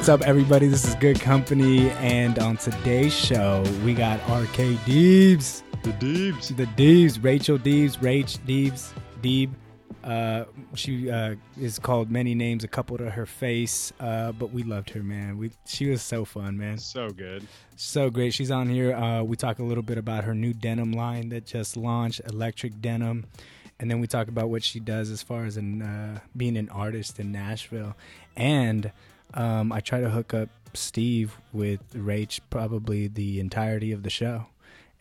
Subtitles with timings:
[0.00, 0.66] what's up, everybody?
[0.66, 5.62] This is Good Company, and on today's show, we got RK Deebs.
[5.82, 6.56] The Deebs.
[6.56, 9.50] The Deebs, Rachel Deebs, Rach Deebs, Deeb.
[10.02, 14.62] Uh, she uh, is called many names, a couple to her face, uh, but we
[14.62, 15.36] loved her, man.
[15.36, 16.78] We she was so fun, man.
[16.78, 17.46] So good.
[17.76, 18.32] So great.
[18.32, 18.94] She's on here.
[18.94, 22.80] Uh, we talk a little bit about her new denim line that just launched, Electric
[22.80, 23.26] Denim,
[23.78, 26.70] and then we talk about what she does as far as an, uh, being an
[26.70, 27.94] artist in Nashville.
[28.34, 28.92] And
[29.34, 34.46] um, I try to hook up Steve with Rach probably the entirety of the show,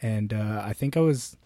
[0.02, 1.38] and uh, I think I was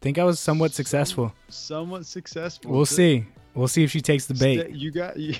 [0.00, 1.32] think I was somewhat successful.
[1.48, 2.70] Somewhat successful.
[2.70, 3.26] We'll see.
[3.54, 4.70] We'll see if she takes the bait.
[4.70, 5.36] You got you.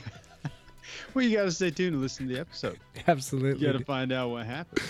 [1.14, 2.78] well, you got to stay tuned and listen to the episode.
[3.06, 3.61] Absolutely.
[3.66, 4.83] You got to find out what happened.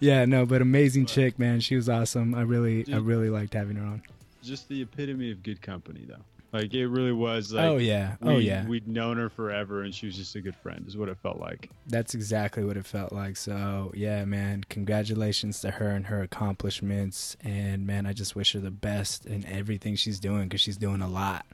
[0.00, 1.60] Yeah, no, but amazing chick, man.
[1.60, 2.34] She was awesome.
[2.34, 4.02] I really, Dude, I really liked having her on.
[4.42, 6.24] Just the epitome of good company, though.
[6.52, 7.52] Like it really was.
[7.52, 8.16] Like, oh yeah.
[8.22, 8.66] Oh we, yeah.
[8.66, 10.84] We'd known her forever, and she was just a good friend.
[10.86, 11.70] Is what it felt like.
[11.86, 13.36] That's exactly what it felt like.
[13.36, 14.64] So yeah, man.
[14.68, 17.36] Congratulations to her and her accomplishments.
[17.42, 21.02] And man, I just wish her the best in everything she's doing because she's doing
[21.02, 21.46] a lot.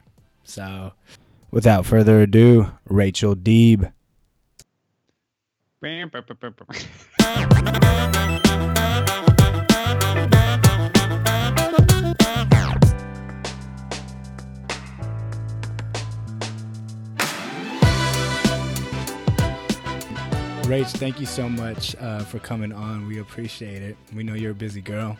[0.43, 0.93] So,
[1.51, 3.91] without further ado, Rachel Deeb.
[20.67, 23.07] Rach, thank you so much uh, for coming on.
[23.07, 23.95] We appreciate it.
[24.13, 25.17] We know you're a busy girl.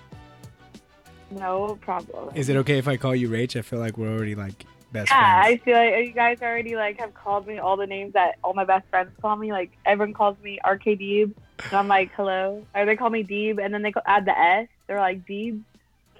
[1.32, 2.36] No problem.
[2.36, 3.58] Is it okay if I call you Rach?
[3.58, 5.62] I feel like we're already like best yeah, friends.
[5.62, 8.54] I feel like you guys already like have called me all the names that all
[8.54, 9.54] my best friends call me.
[9.54, 11.32] Like everyone calls me RK Deeb,
[11.64, 12.66] and I'm like hello.
[12.76, 14.68] Or they call me Deeb, and then they add the S.
[14.88, 15.62] They're like Deeb.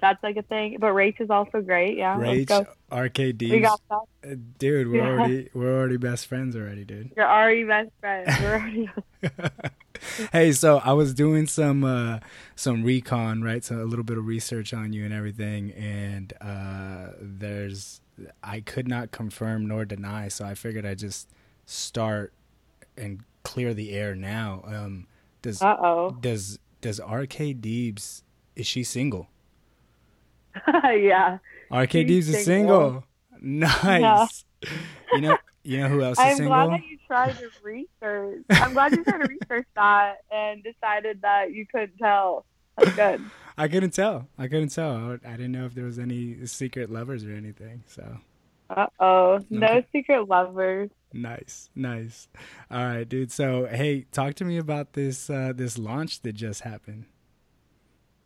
[0.00, 0.78] That's like a thing.
[0.80, 1.98] But Rach is also great.
[1.98, 2.16] Yeah.
[2.16, 3.50] Rach, RKD.
[3.50, 4.30] We got that.
[4.30, 5.08] Uh, dude, we're yeah.
[5.08, 7.12] already we're already best friends already, dude.
[7.16, 8.30] You're already best friends.
[8.40, 8.90] We're already
[10.32, 12.20] hey, so I was doing some uh,
[12.56, 13.64] some recon, right?
[13.64, 18.00] So a little bit of research on you and everything, and uh, there's
[18.42, 21.28] I could not confirm nor deny, so I figured I'd just
[21.66, 22.32] start
[22.96, 24.62] and clear the air now.
[24.66, 25.06] Um,
[25.42, 26.16] does Uh-oh.
[26.20, 28.22] does does RK Deebs
[28.56, 29.28] is she single?
[30.66, 31.38] yeah.
[31.70, 33.04] RKD's is single.
[33.40, 34.44] Nice.
[34.62, 34.68] Yeah.
[35.12, 36.54] You know, you know who else I'm is single?
[36.54, 38.44] I'm glad that you tried to research.
[38.50, 42.44] I'm glad you tried to research that and decided that you couldn't tell.
[42.76, 43.20] That's good.
[43.56, 44.28] I couldn't tell.
[44.38, 45.18] I couldn't tell.
[45.24, 47.82] I didn't know if there was any secret lovers or anything.
[47.86, 48.18] So.
[48.70, 50.90] Uh oh, no secret lovers.
[51.12, 52.28] Nice, nice.
[52.70, 53.32] All right, dude.
[53.32, 57.06] So, hey, talk to me about this uh, this launch that just happened.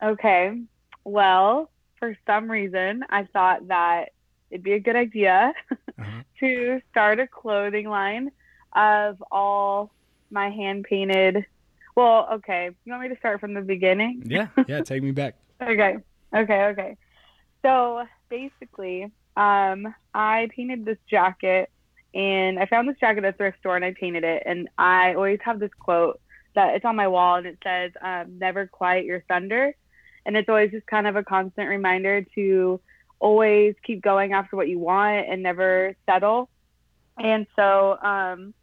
[0.03, 0.61] Okay.
[1.05, 1.71] Well,
[2.03, 4.09] for some reason, I thought that
[4.51, 6.23] it'd be a good idea uh-huh.
[6.41, 8.33] to start a clothing line
[8.73, 9.93] of all
[10.29, 11.47] my hand painted.
[11.95, 12.71] Well, okay.
[12.85, 14.25] You want me to start from the beginning?
[14.27, 14.81] Yeah, yeah.
[14.81, 15.37] Take me back.
[15.63, 15.99] okay,
[16.35, 16.97] okay, okay.
[17.65, 19.05] So basically,
[19.37, 21.71] um, I painted this jacket,
[22.17, 24.43] and I found this jacket at a thrift store, and I painted it.
[24.45, 26.21] And I always have this quote
[26.57, 29.77] that it's on my wall, and it says, um, "Never quiet your thunder."
[30.25, 32.81] And it's always just kind of a constant reminder to
[33.19, 36.49] always keep going after what you want and never settle.
[37.19, 38.55] And so, um,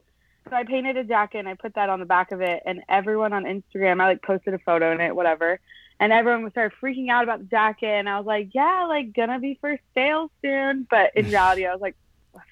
[0.50, 2.81] so I painted a jacket and I put that on the back of it, and
[2.90, 5.59] everyone on Instagram, I like posted a photo in it, whatever,
[6.00, 9.14] and everyone was started freaking out about the jacket, and I was like, yeah, like
[9.14, 11.96] gonna be for sale soon, but in reality, I was like,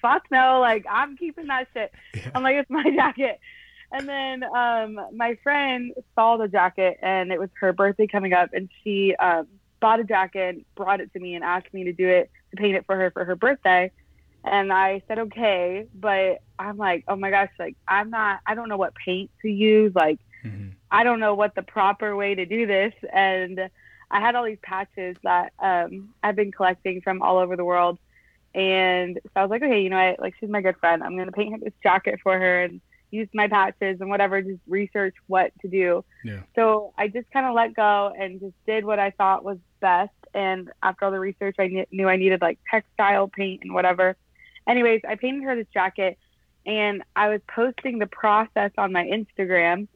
[0.00, 1.92] fuck no, like I'm keeping that shit.
[2.14, 2.30] Yeah.
[2.34, 3.40] I'm like, it's my jacket.
[3.90, 8.50] And then um, my friend saw the jacket, and it was her birthday coming up,
[8.52, 9.46] and she um,
[9.80, 12.76] bought a jacket, brought it to me, and asked me to do it to paint
[12.76, 13.90] it for her for her birthday.
[14.44, 18.68] And I said okay, but I'm like, oh my gosh, like I'm not, I don't
[18.68, 20.70] know what paint to use, like mm-hmm.
[20.90, 23.70] I don't know what the proper way to do this, and
[24.10, 27.98] I had all these patches that um, I've been collecting from all over the world.
[28.54, 30.20] And so I was like, okay, you know what?
[30.20, 31.02] Like, she's my good friend.
[31.02, 32.62] I'm going to paint this jacket for her.
[32.62, 36.04] And use my patches and whatever, just research what to do.
[36.24, 36.40] Yeah.
[36.54, 40.12] So I just kind of let go and just did what I thought was best.
[40.34, 44.16] And after all the research, I kn- knew I needed like textile paint and whatever.
[44.68, 46.18] Anyways, I painted her this jacket
[46.66, 49.88] and I was posting the process on my Instagram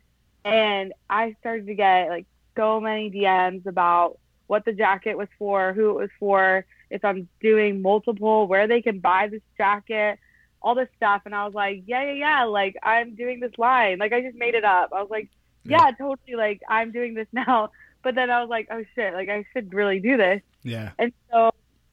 [0.45, 2.27] and I started to get like
[2.57, 7.29] so many DMs about what the jacket was for, who it was for, if I'm
[7.41, 10.19] doing multiple, where they can buy this jacket
[10.63, 13.99] all this stuff and I was like, yeah, yeah, yeah, like I'm doing this line.
[13.99, 14.93] Like I just made it up.
[14.93, 15.29] I was like,
[15.65, 17.71] yeah, yeah totally like I'm doing this now.
[18.03, 20.43] But then I was like, oh shit, like I should really do this.
[20.63, 20.93] Yeah.
[20.99, 21.51] And so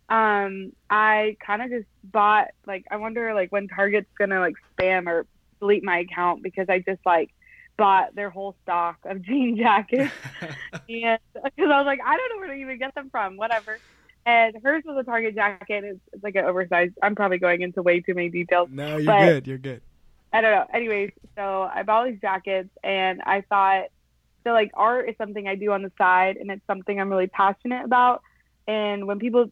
[0.10, 4.56] um I kind of just bought like I wonder like when Target's going to like
[4.77, 5.25] spam or
[5.60, 7.31] delete my account because I just like
[7.80, 12.38] bought their whole stock of jean jackets, and because I was like, I don't know
[12.39, 13.80] where to even get them from, whatever.
[14.30, 15.84] And hers was a Target jacket.
[15.84, 16.94] It's, it's like an oversized.
[17.02, 18.70] I'm probably going into way too many details.
[18.72, 19.48] no, you're But- good.
[19.48, 19.81] You're good.
[20.31, 20.66] I don't know.
[20.72, 23.86] Anyways, so I bought all these jackets and I thought
[24.44, 27.26] so like art is something I do on the side and it's something I'm really
[27.26, 28.22] passionate about.
[28.68, 29.50] And when people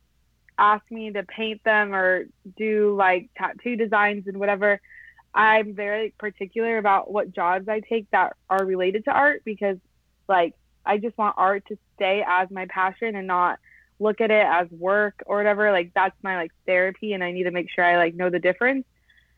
[0.59, 2.25] ask me to paint them or
[2.57, 4.79] do like tattoo designs and whatever,
[5.33, 9.77] I'm very particular about what jobs I take that are related to art because
[10.29, 10.53] like
[10.85, 13.57] I just want art to stay as my passion and not
[13.99, 15.71] look at it as work or whatever.
[15.71, 18.39] Like that's my like therapy and I need to make sure I like know the
[18.39, 18.85] difference.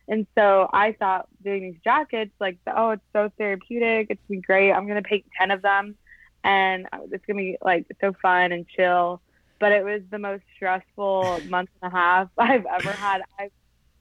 [0.07, 4.07] And so I thought doing these jackets, like, oh, it's so therapeutic.
[4.09, 4.71] It's gonna be great.
[4.71, 5.95] I'm gonna paint ten of them,
[6.43, 9.21] and it's gonna be like so fun and chill.
[9.59, 13.21] But it was the most stressful month and a half I've ever had.
[13.37, 13.51] I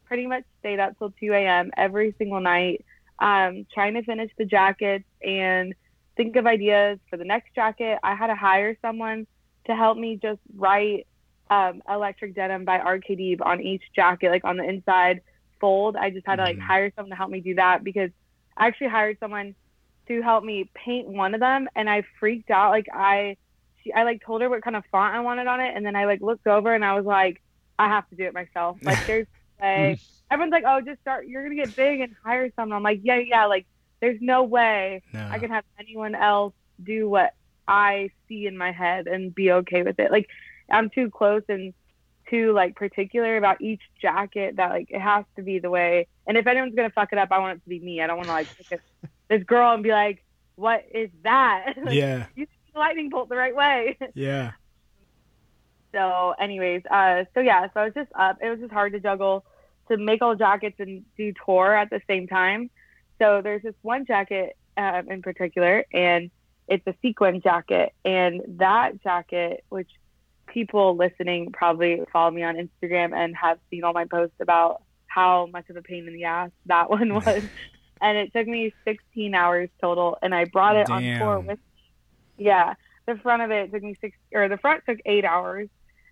[0.06, 1.70] pretty much stayed up till 2 a.m.
[1.76, 2.84] every single night,
[3.18, 5.74] um, trying to finish the jackets and
[6.16, 7.98] think of ideas for the next jacket.
[8.02, 9.26] I had to hire someone
[9.68, 11.06] to help me just write
[11.50, 15.20] um, electric denim by RKD on each jacket, like on the inside
[15.60, 15.96] fold.
[15.96, 16.62] I just had to like Mhm.
[16.66, 18.10] hire someone to help me do that because
[18.56, 19.54] I actually hired someone
[20.08, 22.70] to help me paint one of them and I freaked out.
[22.70, 23.36] Like I
[23.82, 25.96] she, I like told her what kind of font I wanted on it and then
[25.96, 27.42] I like looked over and I was like,
[27.78, 28.78] I have to do it myself.
[28.84, 29.26] Like there's
[29.60, 29.98] way
[30.30, 32.76] everyone's like, Oh, just start you're gonna get big and hire someone.
[32.76, 33.66] I'm like, Yeah, yeah, like
[34.00, 35.20] there's no way No.
[35.30, 37.32] I can have anyone else do what
[37.68, 40.10] I see in my head and be okay with it.
[40.10, 40.28] Like
[40.70, 41.74] I'm too close and
[42.28, 46.06] too like particular about each jacket that like it has to be the way.
[46.26, 48.00] And if anyone's gonna fuck it up, I want it to be me.
[48.00, 50.24] I don't want to like look at this girl and be like,
[50.56, 52.26] "What is that?" like, yeah.
[52.34, 53.98] You see the lightning bolt the right way.
[54.14, 54.52] Yeah.
[55.92, 58.38] so, anyways, uh, so yeah, so I was just up.
[58.42, 59.44] It was just hard to juggle
[59.88, 62.70] to make all jackets and do tour at the same time.
[63.18, 66.30] So there's this one jacket um, in particular, and
[66.68, 69.90] it's a sequin jacket, and that jacket, which
[70.46, 75.46] people listening probably follow me on Instagram and have seen all my posts about how
[75.46, 77.42] much of a pain in the ass that one was.
[78.00, 81.46] and it took me 16 hours total, and I brought it on tour Damn.
[81.46, 81.58] with
[82.36, 82.74] yeah,
[83.06, 85.68] the front of it took me six, or the front took eight hours,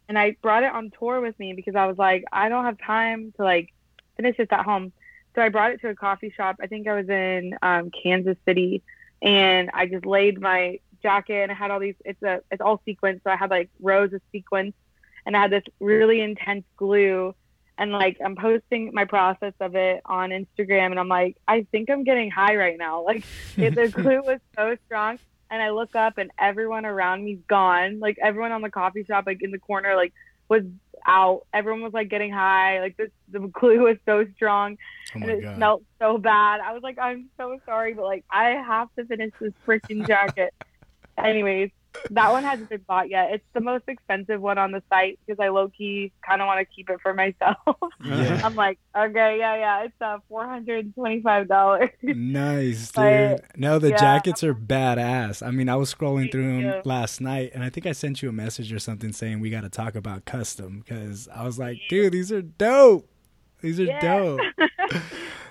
[0.08, 2.78] and I brought it on tour with me because I was like, I don't have
[2.84, 3.72] time to like
[4.16, 4.92] finish this at home.
[5.34, 6.56] So I brought it to a coffee shop.
[6.60, 8.82] I think I was in um, Kansas City,
[9.22, 11.94] and I just laid my jacket and I had all these.
[12.04, 14.74] It's a it's all sequins, so I had like rows of sequins,
[15.24, 17.34] and I had this really intense glue.
[17.78, 21.90] And like I'm posting my process of it on Instagram, and I'm like, I think
[21.90, 23.04] I'm getting high right now.
[23.04, 23.24] Like
[23.56, 25.18] it, the glue was so strong
[25.50, 28.00] and I look up and everyone around me's gone.
[28.00, 30.12] Like everyone on the coffee shop, like in the corner, like
[30.48, 30.62] was
[31.06, 31.42] out.
[31.52, 32.80] Everyone was like getting high.
[32.80, 34.76] Like this, the glue was so strong
[35.14, 35.56] Oh and it god.
[35.56, 36.60] smelled so bad.
[36.60, 40.52] I was like, I'm so sorry, but like I have to finish this freaking jacket.
[41.18, 41.70] Anyways,
[42.10, 43.32] that one hasn't been bought yet.
[43.32, 46.60] It's the most expensive one on the site because I low key kind of want
[46.60, 47.56] to keep it for myself.
[48.04, 48.40] Yeah.
[48.44, 51.90] I'm like, okay, yeah, yeah, it's uh four hundred and twenty five dollars.
[52.02, 52.94] Nice, dude.
[52.94, 53.96] But, no, the yeah.
[53.96, 55.46] jackets are badass.
[55.46, 58.28] I mean, I was scrolling through them last night, and I think I sent you
[58.28, 61.78] a message or something saying we got to talk about custom because I was like,
[61.88, 63.08] dude, these are dope.
[63.62, 64.00] These are Yeah.
[64.00, 64.40] dope.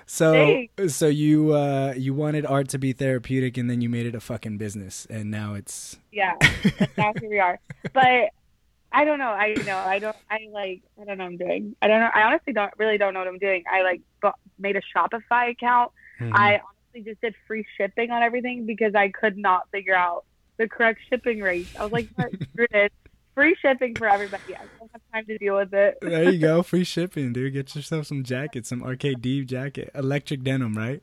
[0.08, 0.94] So, Thanks.
[0.94, 4.20] so you uh, you wanted art to be therapeutic, and then you made it a
[4.20, 6.34] fucking business, and now it's yeah,
[6.96, 7.58] now here we are.
[7.92, 8.30] But
[8.92, 9.30] I don't know.
[9.30, 9.76] I know.
[9.76, 10.16] I don't.
[10.30, 10.82] I like.
[11.00, 11.76] I don't know what I'm doing.
[11.82, 12.10] I don't know.
[12.14, 13.64] I honestly don't really don't know what I'm doing.
[13.70, 15.90] I like bu- made a Shopify account.
[16.20, 16.30] Mhm.
[16.32, 20.24] I honestly just did free shipping on everything because I could not figure out
[20.56, 21.66] the correct shipping rate.
[21.78, 22.08] I was like,
[22.52, 22.92] screw it.
[23.34, 24.54] Free shipping for everybody.
[24.54, 25.98] I don't have time to deal with it.
[26.02, 27.52] there you go, free shipping, dude.
[27.52, 31.02] Get yourself some jackets, some RK Deeb jacket, electric denim, right?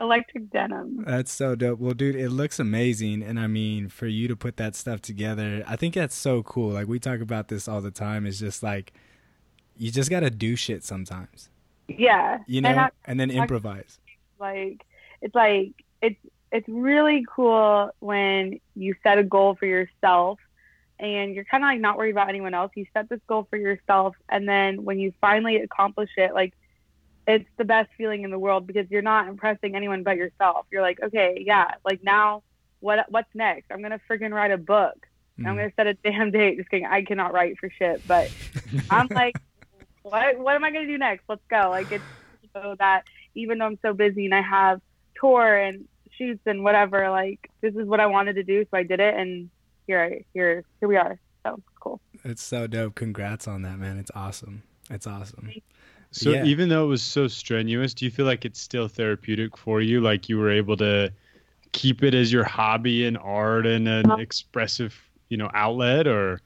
[0.00, 1.04] Electric denim.
[1.06, 1.80] That's so dope.
[1.80, 3.22] Well, dude, it looks amazing.
[3.22, 6.70] And I mean, for you to put that stuff together, I think that's so cool.
[6.70, 8.24] Like, we talk about this all the time.
[8.26, 8.92] It's just like,
[9.76, 11.48] you just got to do shit sometimes,
[11.88, 12.38] Yeah.
[12.46, 13.98] you know, And I- and then improvise.
[14.38, 14.84] like
[15.20, 16.16] it's like it's
[16.52, 20.38] it's really cool when you set a goal for yourself
[21.00, 23.56] and you're kind of like not worried about anyone else you set this goal for
[23.56, 26.52] yourself and then when you finally accomplish it like
[27.26, 30.82] it's the best feeling in the world because you're not impressing anyone but yourself you're
[30.82, 32.42] like okay yeah like now
[32.80, 34.96] what what's next i'm gonna freaking write a book
[35.44, 35.56] i'm Mm.
[35.56, 38.28] gonna set a damn date just kidding i cannot write for shit but
[38.90, 39.36] I'm like,
[40.02, 41.24] what what am I gonna do next?
[41.28, 41.68] Let's go.
[41.70, 42.04] Like it's
[42.54, 43.02] so that
[43.34, 44.80] even though I'm so busy and I have
[45.20, 45.84] tour and
[46.16, 49.14] shoots and whatever, like this is what I wanted to do, so I did it,
[49.14, 49.50] and
[49.88, 51.18] here here here we are.
[51.44, 52.00] So cool.
[52.24, 52.94] It's so dope.
[52.94, 53.98] Congrats on that, man.
[53.98, 54.62] It's awesome.
[54.90, 55.50] It's awesome.
[56.12, 56.44] So Yeah.
[56.44, 60.00] even though it was so strenuous, do you feel like it's still therapeutic for you?
[60.00, 61.12] Like you were able to
[61.72, 64.94] keep it as your hobby and art and an expressive,
[65.28, 66.40] you know, outlet or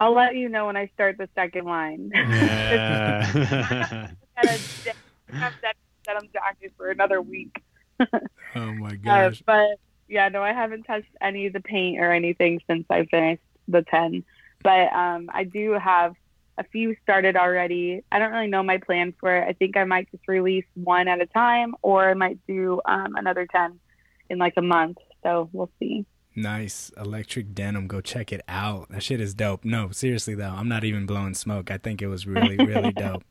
[0.00, 2.10] I'll let you know when I start the second line.
[2.12, 4.10] yeah.
[4.36, 7.62] have that denim jacket for another week.
[8.54, 9.42] Oh my Uh, gosh.
[9.46, 9.66] but
[10.12, 13.80] yeah, no, I haven't touched any of the paint or anything since I finished the
[13.80, 14.22] 10.
[14.62, 16.14] But um, I do have
[16.58, 18.04] a few started already.
[18.12, 19.48] I don't really know my plan for it.
[19.48, 23.16] I think I might just release one at a time or I might do um,
[23.16, 23.80] another 10
[24.28, 24.98] in like a month.
[25.22, 26.04] So we'll see.
[26.36, 27.86] Nice electric denim.
[27.86, 28.90] Go check it out.
[28.90, 29.64] That shit is dope.
[29.64, 31.70] No, seriously though, I'm not even blowing smoke.
[31.70, 33.24] I think it was really, really dope.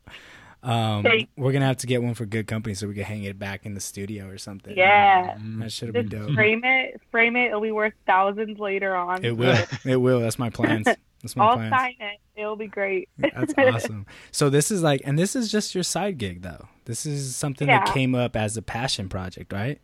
[0.63, 3.39] Um, we're gonna have to get one for good company so we can hang it
[3.39, 4.77] back in the studio or something.
[4.77, 5.37] Yeah.
[5.59, 6.33] that should have been dope.
[6.35, 7.47] frame it, frame it.
[7.47, 9.25] It'll be worth thousands later on.
[9.25, 9.57] It will.
[9.85, 10.19] It will.
[10.19, 10.85] That's my plans.
[10.85, 11.71] That's my I'll plans.
[11.71, 12.19] sign it.
[12.35, 13.09] It'll be great.
[13.17, 14.05] That's awesome.
[14.31, 16.67] So this is like, and this is just your side gig though.
[16.85, 19.79] This is something that came up as a passion project, right?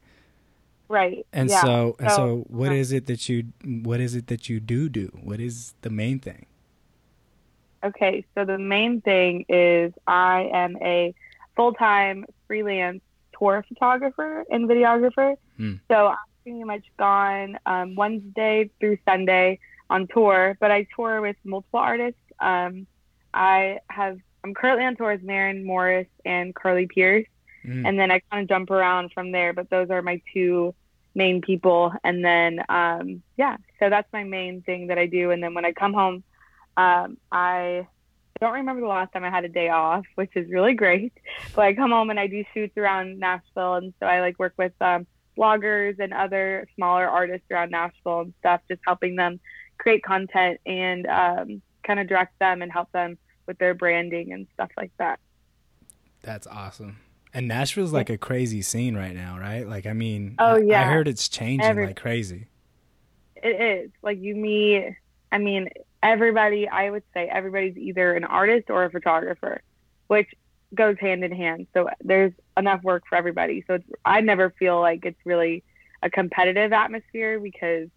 [0.88, 1.26] right.
[1.34, 1.62] And yeah.
[1.62, 4.90] so, and so, what uh, is it that you, what is it that you do
[4.90, 5.12] do?
[5.22, 6.46] What is the main thing?
[7.88, 11.14] Okay, so the main thing is I am a
[11.56, 13.02] full time freelance
[13.38, 15.36] tour photographer and videographer.
[15.58, 15.76] Hmm.
[15.90, 21.38] So I'm pretty much gone um, Wednesday through Sunday on tour, but I tour with
[21.44, 22.20] multiple artists.
[22.40, 22.88] Um,
[23.34, 27.28] I have I'm currently on tour with Maren Morris and Carly Pearce,
[27.66, 27.86] Mm.
[27.86, 29.52] and then I kind of jump around from there.
[29.52, 30.74] But those are my two
[31.16, 35.32] main people, and then um, yeah, so that's my main thing that I do.
[35.32, 36.24] And then when I come home,
[36.78, 37.88] um, I
[38.40, 41.12] don't remember the last time I had a day off, which is really great.
[41.56, 44.54] But I come home and I do shoots around Nashville, and so I like work
[44.58, 45.08] with um,
[45.38, 49.40] bloggers and other smaller artists around Nashville and stuff, just helping them
[49.80, 53.18] create content and um, kind of direct them and help them
[53.48, 55.20] with their branding and stuff like that.
[56.22, 56.98] That's awesome.
[57.34, 59.68] And Nashville's like a crazy scene right now, right?
[59.68, 62.48] Like, I mean, Oh, I- I, heard it's changing Every- like crazy.
[63.36, 64.96] It is like you meet.
[65.32, 65.70] I mean,
[66.02, 66.68] everybody.
[66.68, 69.62] I would say everybody's either an artist or a photographer,
[70.08, 70.30] which
[70.74, 71.68] goes hand in hand.
[71.74, 73.64] So there's enough work for everybody.
[73.68, 75.64] So it's, I never feel like it's really
[76.02, 77.90] a competitive atmosphere because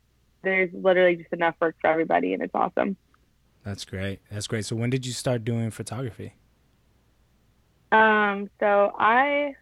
[0.42, 2.96] there's literally just enough work for everybody, and it's awesome.
[3.64, 4.20] That's great.
[4.30, 4.64] That's great.
[4.64, 6.34] So when did you start doing photography?
[7.92, 9.54] Um, so I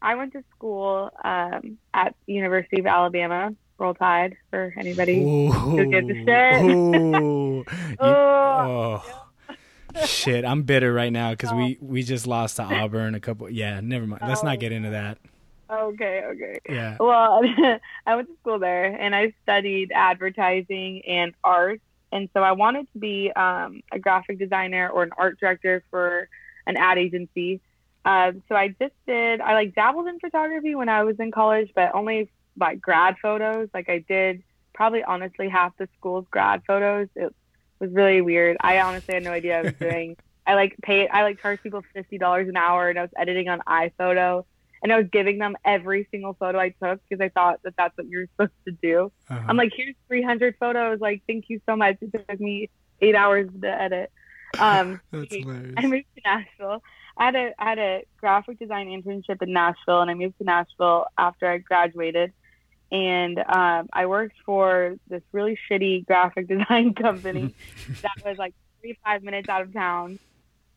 [0.00, 3.54] I went to school um, at University of Alabama.
[3.82, 5.22] Roll Tide for anybody.
[5.22, 6.62] Ooh, get the shit.
[6.62, 7.64] ooh.
[7.90, 10.06] You- Oh, oh.
[10.06, 11.56] Shit, I'm bitter right now because Oh.
[11.56, 13.50] we we just lost to Auburn a couple.
[13.50, 14.22] Yeah, never mind.
[14.26, 14.46] Let's Oh.
[14.46, 15.18] not get into that.
[15.70, 16.58] okay, okay.
[16.68, 16.96] Yeah.
[17.00, 17.42] Well,
[18.06, 21.80] I went to school there and I studied advertising and art.
[22.10, 26.28] And so I wanted to be um, a graphic designer or an art director for
[26.66, 27.60] an ad agency.
[28.04, 31.70] Um, so I just did, I like dabbled in photography when I was in college,
[31.74, 33.68] but only like grad photos.
[33.72, 34.42] Like I did
[34.74, 37.08] probably honestly half the school's grad photos.
[37.14, 37.34] It
[37.78, 38.56] was really weird.
[38.60, 40.16] I honestly had no idea what I was doing.
[40.46, 43.60] I like paid, I like charged people $50 an hour and I was editing on
[43.60, 44.44] iPhoto
[44.82, 47.96] and I was giving them every single photo I took because I thought that that's
[47.96, 49.12] what you're supposed to do.
[49.30, 49.40] Uh-huh.
[49.46, 51.00] I'm like, here's 300 photos.
[51.00, 51.96] Like, thank you so much.
[52.00, 52.68] It took me
[53.00, 54.10] eight hours to edit.
[54.58, 55.74] Um, That's hilarious.
[55.76, 56.82] I moved to Nashville.
[57.16, 60.44] I had a I had a graphic design internship in Nashville, and I moved to
[60.44, 62.32] Nashville after I graduated.
[62.92, 67.54] And um, I worked for this really shitty graphic design company
[68.02, 70.18] that was like 35 minutes out of town.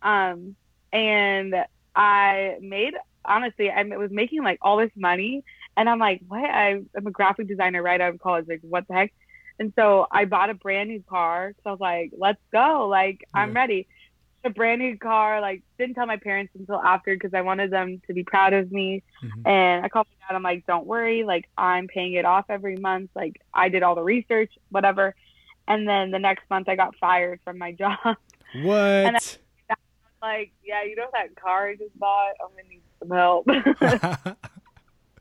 [0.02, 0.56] Um,
[0.92, 1.54] and
[1.96, 2.94] I made
[3.28, 5.44] honestly, I was making like all this money,
[5.76, 6.44] and I'm like, what?
[6.44, 8.46] I, I'm a graphic designer right out of college.
[8.48, 9.14] Like, what the heck?
[9.60, 11.54] And so I bought a brand new car.
[11.64, 12.88] So I was like, let's go.
[12.90, 13.88] Like, I'm ready.
[14.46, 15.42] A brand new car.
[15.42, 18.72] Like, didn't tell my parents until after because I wanted them to be proud of
[18.72, 19.04] me.
[19.24, 19.48] Mhm.
[19.48, 20.36] And I called my dad.
[20.36, 21.24] I'm like, don't worry.
[21.24, 23.10] Like, I'm paying it off every month.
[23.16, 25.16] Like, I did all the research, whatever.
[25.68, 27.98] And then the next month, I got fired from my job.
[28.62, 29.40] What?
[30.22, 32.34] like, yeah, you know that car I just bought?
[32.42, 33.48] I'm gonna need some help.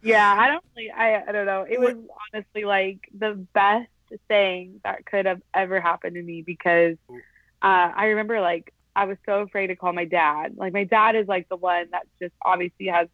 [0.03, 1.67] yeah, I don't really, I, I don't know.
[1.69, 1.95] It was
[2.33, 3.89] honestly like the best
[4.29, 9.17] thing that could have ever happened to me because uh, I remember like I was
[9.27, 10.55] so afraid to call my dad.
[10.57, 13.09] Like my dad is like the one that just obviously has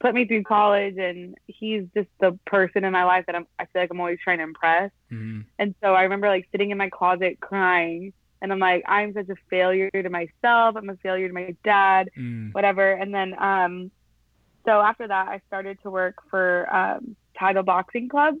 [0.00, 3.64] put me through college and he's just the person in my life that I'm I
[3.66, 4.90] feel like I'm always trying to impress.
[5.10, 5.44] Mhm.
[5.58, 9.28] And so I remember like sitting in my closet crying and I'm like, I'm such
[9.28, 10.76] a failure to myself.
[10.76, 12.54] I'm a failure to my dad, Mm.
[12.54, 12.92] whatever.
[12.92, 13.90] And then um
[14.64, 18.36] so after that I started to work for um Title Boxing Club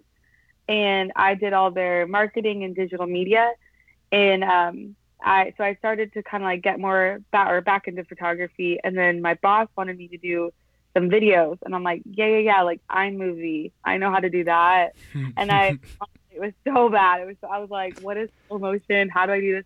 [0.68, 3.50] and I did all their marketing and digital media.
[4.12, 7.88] And um I so I started to kind of like get more back or back
[7.88, 10.52] into photography and then my boss wanted me to do
[10.94, 11.58] some videos.
[11.64, 13.72] And I'm like, yeah, yeah, yeah, like iMovie.
[13.84, 14.94] I know how to do that.
[15.36, 15.78] and I,
[16.30, 17.22] it was so bad.
[17.22, 19.08] It was, I was like, what is slow motion?
[19.08, 19.64] How do I do this?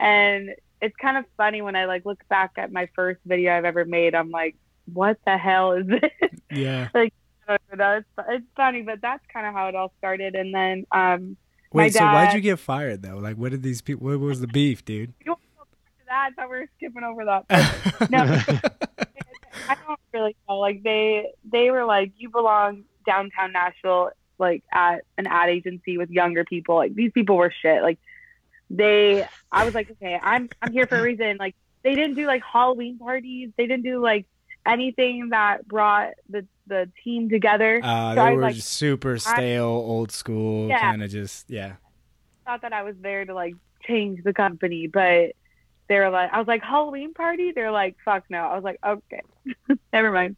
[0.00, 3.64] And it's kind of funny when I like look back at my first video I've
[3.64, 4.14] ever made.
[4.14, 4.56] I'm like,
[4.92, 6.30] what the hell is this?
[6.50, 6.88] Yeah.
[6.94, 7.14] like,
[7.48, 7.96] I don't know.
[7.98, 10.34] It's, it's funny, but that's kind of how it all started.
[10.34, 11.36] And then, um,
[11.74, 13.18] Wait, so why'd you get fired though?
[13.18, 14.06] Like, what did these people?
[14.06, 15.12] What was the beef, dude?
[15.20, 15.64] you don't go
[16.08, 16.48] back to that.
[16.48, 18.10] We're skipping over that.
[18.10, 18.22] No.
[19.68, 20.58] I don't really know.
[20.58, 26.10] Like they they were like, you belong downtown Nashville, like at an ad agency with
[26.10, 26.76] younger people.
[26.76, 27.82] Like these people were shit.
[27.82, 27.98] Like
[28.70, 31.36] they, I was like, okay, I'm I'm here for a reason.
[31.38, 33.50] Like they didn't do like Halloween parties.
[33.56, 34.26] They didn't do like
[34.64, 37.80] anything that brought the the team together.
[37.82, 40.80] Uh, So I they was were like, super stale, old school, Yeah.
[40.80, 41.74] kind of just yeah.
[42.44, 43.54] thought that I was there to like
[43.86, 45.32] change the company, but
[45.88, 47.52] they were like, I was like Halloween party.
[47.52, 48.38] They're like, fuck no.
[48.38, 49.22] I was like, okay,
[49.92, 50.36] never mind.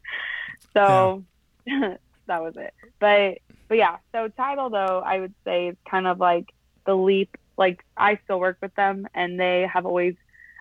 [0.73, 1.23] So
[1.65, 2.73] that was it.
[2.99, 3.97] But but yeah.
[4.11, 6.47] So title though, I would say it's kind of like
[6.85, 7.37] the leap.
[7.57, 10.15] Like I still work with them, and they have always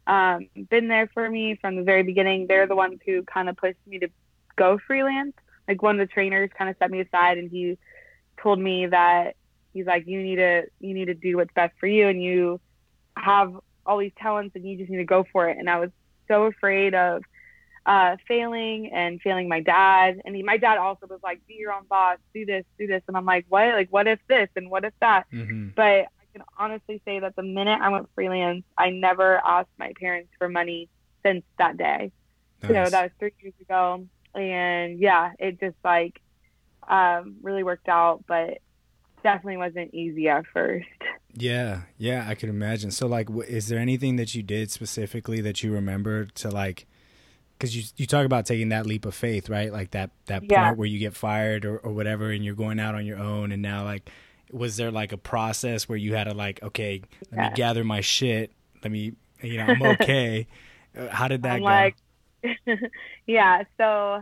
[0.06, 2.46] um, been there for me from the very beginning.
[2.46, 4.08] They're the ones who kind of pushed me to
[4.56, 5.34] go freelance.
[5.68, 7.78] Like one of the trainers kind of set me aside, and he
[8.42, 9.36] told me that
[9.72, 12.60] he's like, you need to you need to do what's best for you, and you
[13.16, 13.54] have
[13.84, 15.58] all these talents, and you just need to go for it.
[15.58, 15.90] And I was
[16.28, 17.22] so afraid of
[17.86, 20.20] uh, failing and failing my dad.
[20.24, 23.02] And he, my dad also was like, be your own boss, do this, do this.
[23.06, 23.68] And I'm like, what?
[23.74, 25.24] Like, what if this and what if that?
[25.30, 29.70] hmm But I can honestly say that the minute I went freelance, I never asked
[29.78, 30.88] my parents for money
[31.24, 32.10] since that day.
[32.66, 34.06] So that was three years ago.
[34.36, 36.20] And yeah, it just like
[36.88, 38.58] um, really worked out, but
[39.22, 40.86] definitely wasn't easy at first.
[41.34, 42.90] Yeah, yeah, I could imagine.
[42.90, 46.86] So, like, w- is there anything that you did specifically that you remember to like?
[47.58, 49.72] Because you you talk about taking that leap of faith, right?
[49.72, 50.68] Like that that Yeah.
[50.68, 53.52] point where you get fired or, or whatever, and you're going out on your own,
[53.52, 54.08] and now like,
[54.50, 57.48] was there like a process where you had to like, okay, let Yeah.
[57.50, 60.46] me gather my shit, let me, you know, I'm okay.
[60.98, 61.64] Uh, How did that I'm go?
[61.66, 61.96] like,
[63.26, 63.64] yeah.
[63.78, 64.14] So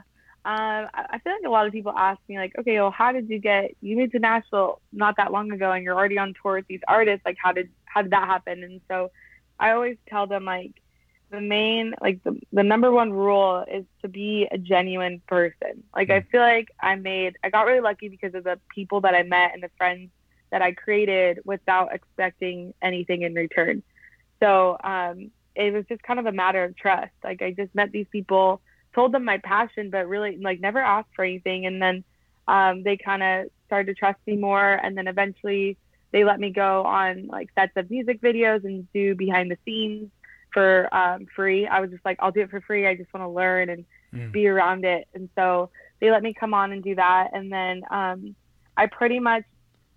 [0.46, 3.28] um, I feel like a lot of people ask me like, okay, well, how did
[3.28, 3.70] you get?
[3.80, 6.82] You moved to Nashville not that long ago, and you're already on tour with these
[6.86, 7.24] artists.
[7.24, 8.62] Like, how did how did that happen?
[8.62, 9.10] And so
[9.58, 10.72] I always tell them like
[11.34, 16.10] the main like the, the number one rule is to be a genuine person like
[16.10, 19.22] i feel like i made i got really lucky because of the people that i
[19.22, 20.10] met and the friends
[20.50, 23.82] that i created without expecting anything in return
[24.40, 27.90] so um it was just kind of a matter of trust like i just met
[27.92, 28.60] these people
[28.94, 32.04] told them my passion but really like never asked for anything and then
[32.48, 35.76] um they kind of started to trust me more and then eventually
[36.12, 40.10] they let me go on like sets of music videos and do behind the scenes
[40.52, 41.66] for um, free.
[41.66, 42.86] I was just like, I'll do it for free.
[42.86, 44.30] I just want to learn and Mm.
[44.30, 45.08] be around it.
[45.12, 47.30] And so they let me come on and do that.
[47.32, 48.36] And then um,
[48.76, 49.42] I pretty much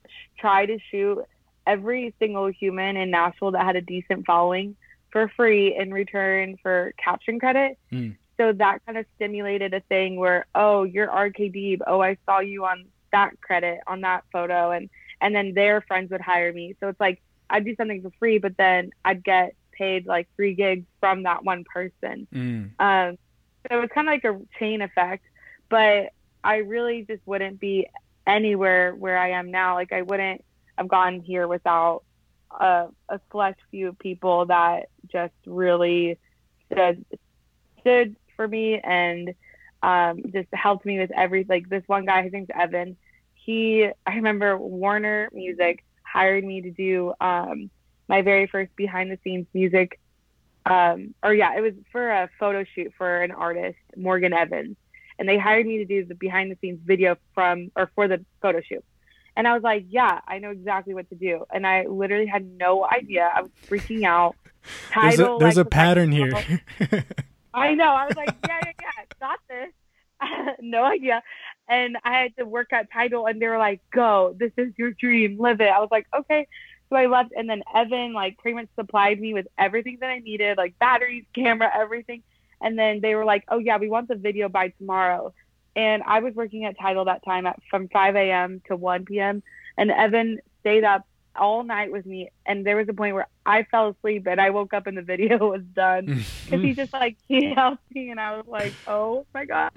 [0.08, 1.24] sh- try to shoot
[1.68, 4.76] every single human in Nashville that had a decent following
[5.12, 7.78] for free in return for caption credit.
[7.92, 8.16] Mm.
[8.38, 11.80] So that kind of stimulated a thing where, oh, you're RK Deeb.
[11.88, 14.90] Oh, I saw you on that credit on that photo, and
[15.22, 16.76] and then their friends would hire me.
[16.80, 20.54] So it's like I'd do something for free, but then I'd get paid like three
[20.54, 22.28] gigs from that one person.
[22.34, 22.72] Mm.
[22.80, 23.18] Um,
[23.70, 25.26] so it's kind of like a chain effect,
[25.70, 26.12] but
[26.44, 27.88] I really just wouldn't be
[28.26, 29.76] anywhere where I am now.
[29.76, 30.44] Like I wouldn't
[30.78, 32.04] have gotten here without
[32.52, 36.18] a, a select few people that just really
[36.72, 37.06] stood
[37.82, 39.34] stood for me and
[39.84, 42.24] um, just helped me with every like this one guy.
[42.24, 42.98] His name's Evan.
[43.36, 47.70] He I remember Warner Music hired me to do um,
[48.08, 50.00] my very first behind the scenes music
[50.68, 54.76] um, or yeah, it was for a photo shoot for an artist, Morgan Evans,
[55.18, 58.24] and they hired me to do the behind the scenes video from or for the
[58.42, 58.84] photo shoot.
[59.38, 61.46] And I was like, yeah, I know exactly what to do.
[61.54, 63.32] And I literally had no idea.
[63.34, 64.36] I was freaking out.
[65.00, 66.34] There's a, Title, there's like, a pattern here.
[67.54, 67.86] I know.
[67.86, 70.56] I was like, yeah, yeah, yeah, got this.
[70.60, 71.22] no idea.
[71.70, 74.92] And I had to work at Title, and they were like, go, this is your
[74.92, 75.70] dream, live it.
[75.70, 76.48] I was like, okay.
[76.90, 80.20] So I left, and then Evan, like, pretty much supplied me with everything that I
[80.20, 82.24] needed, like batteries, camera, everything.
[82.60, 85.34] And then they were like, oh, yeah, we want the video by tomorrow.
[85.78, 88.62] And I was working at Title that time at from 5 a.m.
[88.68, 89.44] to 1 p.m.
[89.78, 92.32] And Evan stayed up all night with me.
[92.48, 95.04] And there was a point where I fell asleep, and I woke up and the
[95.04, 96.06] video was done
[96.46, 99.72] because he just like he helped me and I was like, oh my god.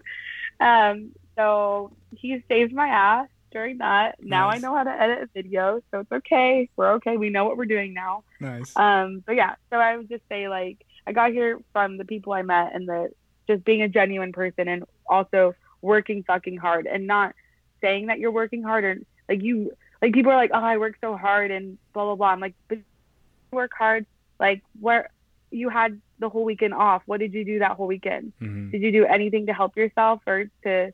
[0.59, 4.17] Um, so he saved my ass during that.
[4.23, 4.57] Now Nice.
[4.57, 6.71] I know how to edit a video, so it's okay.
[6.77, 7.19] We're okay.
[7.19, 8.25] We know what we're doing now.
[8.41, 8.75] nice.
[8.75, 12.33] Um, but yeah, so I would just say like I got here from the people
[12.33, 13.11] I met and the
[13.47, 17.35] just being a genuine person and also working fucking hard and not
[17.81, 20.97] saying that you're working hard or like you like people are like, oh, I work
[21.01, 22.29] so hard and blah blah blah.
[22.29, 22.85] I'm like, but you
[23.53, 24.07] work hard.
[24.39, 25.11] Like where
[25.51, 27.03] you had the whole weekend off.
[27.07, 28.33] What did you do that whole weekend?
[28.41, 28.71] Mhm.
[28.73, 30.93] Did you do anything to help yourself or to,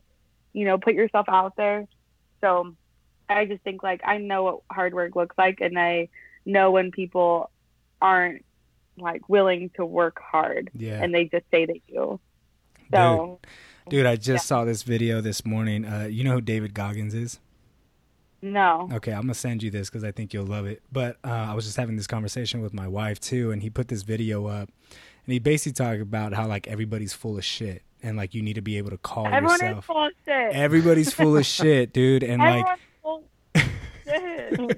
[0.53, 1.85] you know, put yourself out there?
[2.41, 2.75] So
[3.29, 6.09] I just think like I know what hard work looks like and I
[6.45, 7.49] know when people
[8.01, 8.45] aren't
[8.97, 11.01] like willing to work hard Yeah.
[11.03, 12.19] and they just say they do.
[12.93, 13.51] So Dude,
[13.93, 14.37] I just Yeah.
[14.37, 15.85] saw this video this morning.
[15.85, 17.39] Uh, you know who David Goggins is?
[18.41, 18.87] no.
[18.93, 20.81] Okay, I'm gonna send you this because I think you'll love it.
[20.91, 23.87] But uh, I was just having this conversation with my wife too, and he put
[23.87, 24.69] this video up,
[25.25, 28.53] and he basically talked about how like everybody's full of shit, and like you need
[28.53, 29.85] to be able to call Everyone yourself.
[29.85, 30.53] full of shit.
[30.55, 32.65] Everybody's full of shit, dude, and like
[33.01, 33.23] full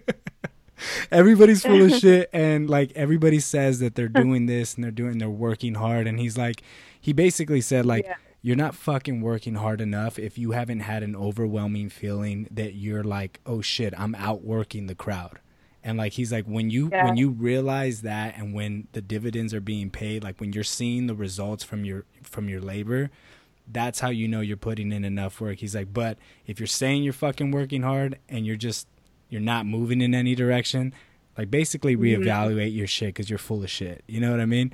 [1.11, 5.17] everybody's full of shit and like everybody says that they're doing this and they're doing
[5.17, 6.63] they're working hard and he's like
[7.01, 8.15] he basically said like Yeah.
[8.41, 13.03] You're not fucking working hard enough if you haven't had an overwhelming feeling that you're
[13.03, 15.39] like oh shit i'm outworking the crowd
[15.83, 17.05] and like he's like when you Yeah.
[17.05, 21.07] when you realize that and when the dividends are being paid like when you're seeing
[21.07, 23.09] the results from your from your labor
[23.71, 27.03] that's how you know you're putting in enough work he's like but if you're saying
[27.03, 28.87] you're fucking working hard and you're just
[29.29, 30.93] you're not moving in any direction
[31.37, 32.23] like basically Mm-hmm.
[32.23, 34.73] reevaluate your shit because you're full of shit you know what i mean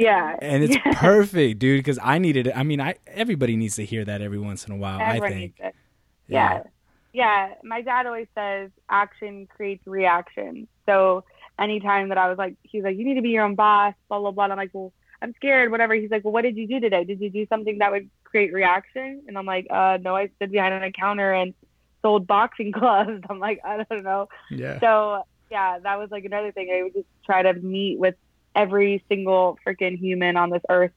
[0.00, 0.36] yeah.
[0.40, 0.92] and it's Yeah.
[0.94, 4.38] perfect dude because i needed it i mean i everybody needs to hear that every
[4.38, 5.74] once in a while i think it.
[6.30, 6.62] Yeah.
[7.12, 7.54] yeah.
[7.64, 10.68] My dad always says action creates reaction.
[10.86, 11.24] So
[11.58, 14.20] anytime that I was like, he's like, you need to be your own boss, blah,
[14.20, 14.44] blah, blah.
[14.44, 15.94] And I'm like, well, I'm scared, whatever.
[15.94, 17.04] He's like, well, what did you do today?
[17.04, 19.22] Did you do something that would create reaction?
[19.26, 21.52] And I'm like, uh, no, I stood behind a counter and
[22.02, 23.22] sold boxing gloves.
[23.28, 24.28] I'm like, I don't know.
[24.50, 26.70] yeah So yeah, that was like another thing.
[26.72, 28.14] I would just try to meet with
[28.54, 30.92] every single freaking human on this earth.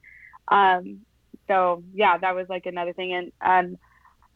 [0.48, 1.02] Um,
[1.48, 3.14] so yeah, that was like another thing.
[3.14, 3.78] And and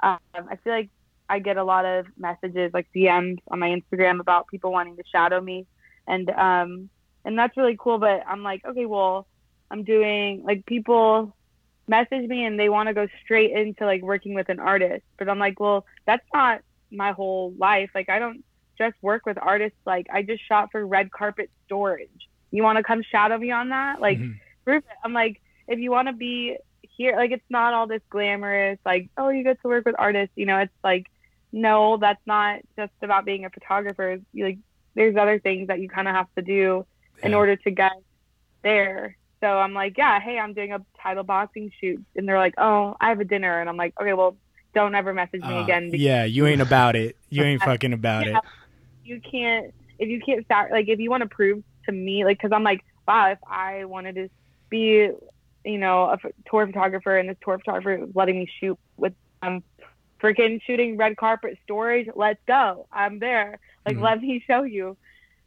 [0.01, 0.89] um, I feel like
[1.29, 5.03] I get a lot of messages like DMs on my Instagram about people wanting to
[5.11, 5.65] shadow me,
[6.07, 6.89] and um,
[7.25, 7.97] and that's really cool.
[7.97, 9.27] But I'm like, okay, well,
[9.69, 11.33] I'm doing like people
[11.87, 15.29] message me and they want to go straight into like working with an artist, but
[15.29, 17.89] I'm like, well, that's not my whole life.
[17.95, 18.43] Like I don't
[18.77, 19.77] just work with artists.
[19.85, 22.26] Like I just shot for Red Carpet Storage.
[22.51, 23.99] You want to come shadow me on that?
[24.01, 24.39] Like Mhm.
[24.65, 24.97] prove it.
[25.03, 28.79] I'm like, if you want to be here, like it's not all this glamorous.
[28.85, 30.33] Like oh, you get to work with artists.
[30.35, 31.05] You know, it's like
[31.51, 34.17] no, that's not just about being a photographer.
[34.33, 34.59] You, like
[34.95, 36.85] there's other things that you kind of have to do
[37.23, 37.93] in order to get
[38.63, 39.17] there.
[39.43, 42.95] So I'm like, yeah, hey, I'm doing a title boxing shoot, and they're like, oh,
[42.99, 44.35] I have a dinner, and I'm like, okay, well,
[44.73, 45.85] don't ever message me Uh, again.
[45.91, 48.37] because yeah you ain't about it you ain't fucking about Yeah.
[48.37, 48.43] it
[49.03, 52.37] You can't if you can't start like if you want to prove to me like
[52.37, 54.29] because I'm like, wow, if I wanted to
[54.69, 55.09] be,
[55.65, 56.17] you know, a
[56.49, 59.63] tour photographer, and this tour photographer was letting me shoot with um
[60.23, 62.87] freaking shooting red carpet storage, let's go.
[62.91, 63.59] I'm there.
[63.85, 64.01] Like, Mhm.
[64.01, 64.97] let me show you.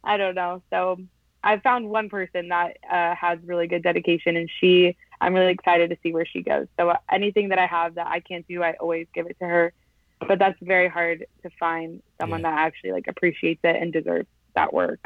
[0.04, 0.62] I don't know.
[0.72, 0.96] So
[1.42, 5.90] I found one person that uh, has really good dedication, and she, I'm really excited
[5.90, 6.66] to see where she goes.
[6.78, 9.46] So uh, anything that I have that I can't do, I always give it to
[9.46, 9.72] her.
[10.26, 12.42] But that's very hard to find someone Yeah.
[12.42, 15.00] that actually like appreciates it and deserves that work.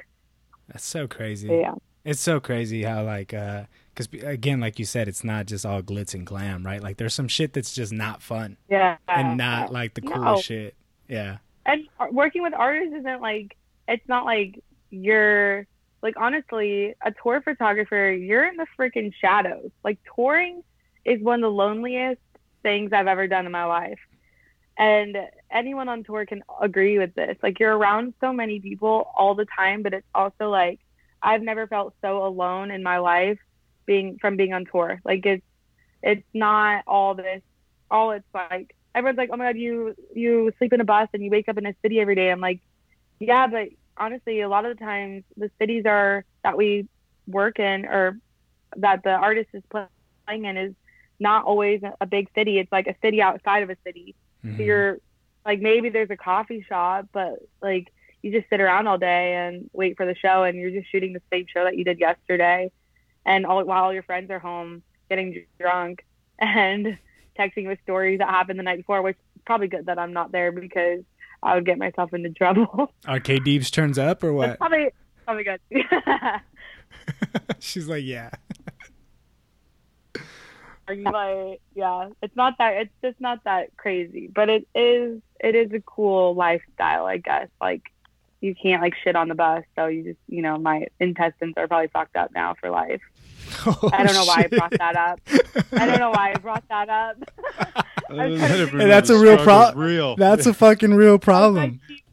[0.69, 1.75] That's so crazy yeah.
[2.05, 5.81] It's so crazy how like uh cuz again like you said it's not just all
[5.83, 6.83] glitz and glam, right?
[6.83, 8.97] Like there's some shit that's just not fun Yeah.
[9.09, 10.11] and not like the No.
[10.13, 10.75] coolest shit.
[11.09, 11.39] Yeah.
[11.67, 13.57] and working with artists isn't like
[13.89, 15.67] it's not like you're
[16.03, 20.63] like honestly a tour photographer you're in the freaking shadows like touring
[21.07, 22.21] is one of the loneliest
[22.63, 23.99] things i've ever done in my life
[24.77, 25.17] and
[25.55, 29.47] anyone on tour can agree with this like you're around so many people all the
[29.47, 30.81] time but it's also like
[31.23, 33.39] i've never felt so alone in my life
[33.87, 35.45] being from being on tour like it's
[36.03, 37.43] it's not all this
[37.91, 41.23] all it's like everyone's like, oh my god, you you sleep in a bus and
[41.23, 42.31] you wake up in a city every day.
[42.31, 42.61] I'm like,
[43.19, 46.89] yeah, but honestly, a lot of the times the cities are that we
[47.27, 48.19] work in or
[48.77, 50.75] that the artist is playing in is
[51.21, 52.59] not always a big city.
[52.59, 54.15] It's like a city outside of a city.
[54.45, 54.57] Mhm.
[54.57, 54.99] So you're
[55.45, 59.69] like maybe there's a coffee shop, but like you just sit around all day and
[59.73, 62.71] wait for the show, and you're just shooting the same show that you did yesterday,
[63.27, 66.05] and all while all your friends are home getting drunk
[66.39, 66.99] and
[67.39, 70.33] texting with stories that happened the night before, which is probably good that I'm not
[70.33, 71.03] there because
[71.43, 72.93] I would get myself into trouble.
[73.09, 74.71] RK Deebs turns up or That's what?
[74.71, 74.91] probably
[75.27, 75.61] probably good.
[77.61, 78.31] She's like, "Yeah."
[80.87, 85.21] Are you like, yeah, it's not that, it's just not that crazy, but it is,
[85.41, 87.49] it is a cool lifestyle, I guess.
[87.61, 87.83] Like,
[88.41, 89.65] you can't like shit on the bus.
[89.75, 93.01] So you just, you know, my intestines are probably fucked up now for life.
[93.67, 95.21] Oh, I don't know why I brought that up.
[95.73, 97.17] I don't know why I brought that up.
[98.11, 99.85] I was trying to Everybody, that's a real problem.
[99.85, 100.17] Real.
[100.17, 101.81] That's a fucking real problem.
[101.87, 102.04] Let's keep,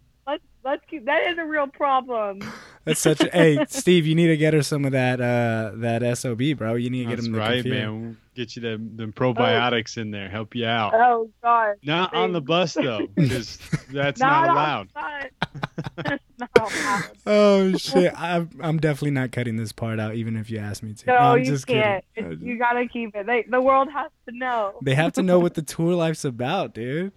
[0.63, 2.41] let's, let's keep, that is a real problem.
[2.85, 4.07] That's such a hey, Steve.
[4.07, 6.75] You need to get her some of that uh that sob, bro.
[6.75, 7.79] You need to get That's him the right, computer.
[7.79, 8.01] man.
[8.01, 10.93] We'll get you them, them probiotics in there, help you out.
[10.95, 11.75] Oh, God.
[11.83, 13.59] Not on the bus though, because
[13.91, 14.87] that's Not not allowed.
[16.39, 17.11] not allowed.
[17.25, 18.13] Oh shit!
[18.19, 21.05] I'm I'm definitely not cutting this part out, even if you ask me to.
[21.07, 22.03] No, I'm you just can't.
[22.15, 22.31] kidding.
[22.31, 23.25] Just- you gotta keep it.
[23.25, 24.73] They, the world has to know.
[24.81, 27.11] They have to know what the tour life's about, dude.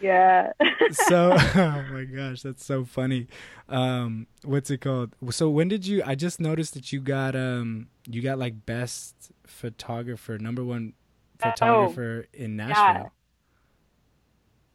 [0.00, 0.52] Yeah.
[0.90, 3.26] So, oh my gosh, that's so funny.
[3.68, 5.14] Um, what's it called?
[5.30, 6.02] So when did you?
[6.04, 9.14] I just noticed that you got um, you got like best
[9.46, 10.94] photographer, number one
[11.38, 13.12] photographer in Nashville.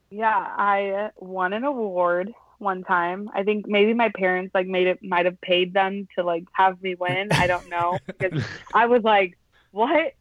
[0.10, 3.30] yeah, I won an award one time.
[3.34, 6.82] I think maybe my parents like made it might have paid them to like have
[6.82, 7.30] me win.
[7.32, 9.38] I don't know because I was like,
[9.72, 10.14] what?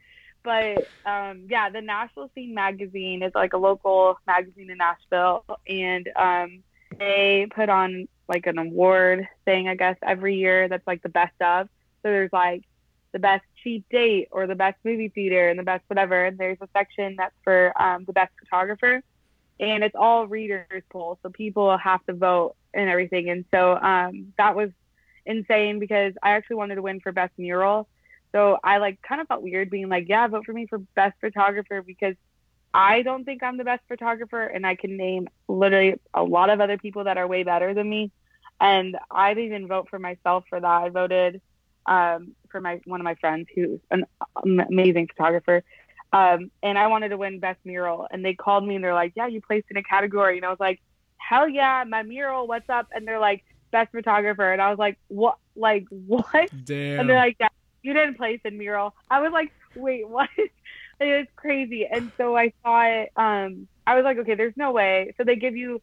[0.43, 6.09] But um, yeah, the Nashville Scene magazine is like a local magazine in Nashville, and
[6.17, 6.63] um,
[6.99, 11.41] they put on like an award thing, I guess, every year that's like the best
[11.41, 11.69] of.
[12.03, 12.65] So there's like
[13.13, 16.25] the best cheap date or the best movie theater and the best whatever.
[16.25, 19.03] And there's a section that's for um, the best photographer,
[19.61, 23.31] and it's all readers poll, so people have to vote and everything.
[23.31, 24.71] And so um, that was
[25.25, 27.89] insane because I actually wanted to win for best mural.
[28.33, 31.15] So I like kind of felt weird being like, yeah, vote for me for best
[31.21, 32.17] photographer because
[32.75, 36.61] I don't think I'm the best photographer and I can name literally a lot of
[36.61, 38.11] other people that are way better than me.
[38.61, 40.67] And I didn't even vote for myself for that.
[40.67, 41.43] I voted
[41.85, 44.07] um, for my one of my friends who's an
[44.43, 45.63] amazing photographer.
[46.13, 49.13] Um, and I wanted to win best mural and they called me and they're like,
[49.17, 50.37] yeah, you placed in a category.
[50.37, 50.81] And I was like,
[51.17, 52.89] hell yeah, my mural, what's up?
[52.95, 54.53] And they're like, best photographer.
[54.53, 55.39] And I was like, what?
[55.57, 56.51] Like, what?
[56.65, 57.01] Damn.
[57.01, 57.49] And they're like, yeah,
[57.83, 58.95] you didn't place in mural.
[59.11, 60.29] I was like, wait, what?
[60.37, 60.51] it
[61.01, 61.87] was crazy.
[61.87, 65.15] And so I thought, um, I was like, okay, there's no way.
[65.17, 65.83] So they give you,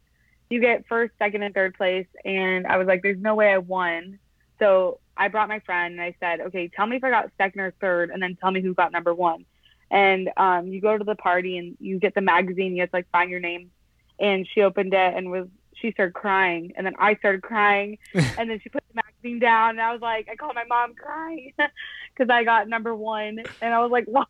[0.49, 2.07] you get first, second, and third place.
[2.23, 4.19] And I was like, there's no way I won.
[4.59, 7.61] So I brought my friend and I said, okay, tell me if I got second
[7.61, 9.45] or third, and then tell me who got number one.
[9.91, 12.75] And um, you go to the party and you get the magazine.
[12.75, 13.71] You have to like find your name.
[14.19, 15.47] And she opened it and was
[15.81, 19.71] she started crying, and then I started crying, and then she put the magazine down,
[19.71, 23.73] and I was like, I called my mom crying because I got number one, and
[23.73, 24.27] I was like, what?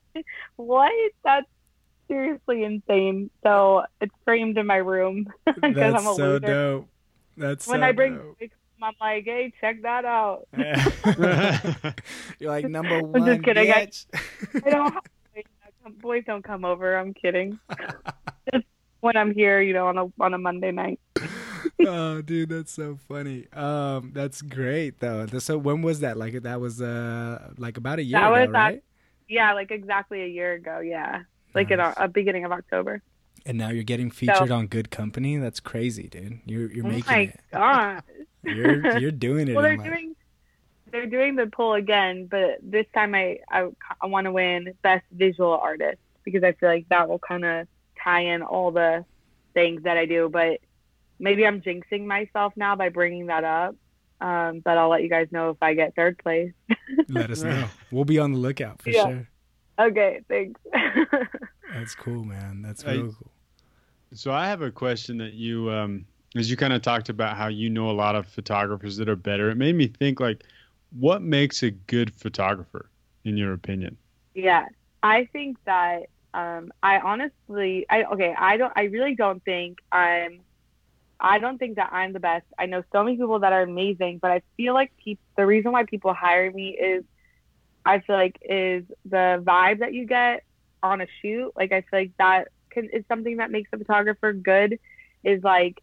[0.56, 0.92] What?
[1.24, 1.48] That's
[2.08, 3.30] seriously insane.
[3.44, 6.40] So it's framed in my room because That's I'm a so loser.
[6.40, 6.90] dope.
[7.38, 8.40] That's When so I bring dope.
[8.40, 8.50] boys
[8.82, 10.48] I'm like, hey, check that out.
[12.40, 13.22] You're like number one.
[13.22, 13.72] I'm just kidding.
[13.72, 14.06] I- bitch.
[14.66, 15.04] I don't have
[15.36, 15.44] boys
[16.02, 16.98] boys don't come over.
[16.98, 17.60] I'm kidding.
[18.54, 18.66] Just
[19.02, 21.00] when I'm here, you know, on a on a Monday night.
[21.86, 23.48] Oh, dude, that's so funny.
[23.54, 25.26] Um, that's great though.
[25.40, 26.18] So when was that?
[26.18, 28.84] Like that was uh like about a year That ago, was, uh, right?
[29.28, 30.80] Yeah, like exactly a year ago.
[30.80, 31.96] Yeah, like in Nice.
[31.98, 33.02] a, a beginning of October.
[33.46, 35.38] And now you're getting featured on Good Company.
[35.38, 36.40] That's crazy, dude.
[36.46, 37.40] You're you're oh making my it.
[37.54, 38.04] god.
[38.44, 39.54] You're you're doing it.
[39.54, 39.86] well, they're life.
[39.86, 40.16] doing
[40.92, 43.68] they're doing the poll again, but this time I I,
[44.02, 47.68] I want to win best visual artist because I feel like that will kind of
[48.02, 49.04] tie in all the
[49.54, 50.30] things that I do.
[50.30, 50.62] But
[51.20, 53.76] maybe I'm jinxing myself now by bringing that up.
[54.22, 56.52] Um, but I'll let you guys know if I get third place.
[57.10, 57.68] Let us know.
[57.92, 59.04] We'll be on the lookout for Yeah.
[59.04, 59.28] sure.
[59.80, 60.60] okay, thanks.
[61.74, 62.62] That's cool, man.
[62.62, 63.32] That's Hey, real cool.
[64.14, 66.06] So I have a question that you, um,
[66.36, 69.16] as you kind of talked about how you know a lot of photographers that are
[69.16, 69.50] better.
[69.50, 70.44] It made me think like,
[70.92, 72.90] what makes a good photographer,
[73.24, 73.96] in your opinion?
[74.34, 74.66] Yeah,
[75.04, 80.42] I think that um, I honestly, I okay, I don't, I really don't think I'm,
[81.20, 82.46] I don't think that I'm the best.
[82.58, 85.72] I know so many people that are amazing, but I feel like peop the reason
[85.72, 87.04] why people hire me is,
[87.86, 90.44] I feel like is the vibe that you get
[90.82, 91.52] on a shoot.
[91.56, 94.80] Like I feel like that can, is something that makes a photographer good.
[95.24, 95.82] Is like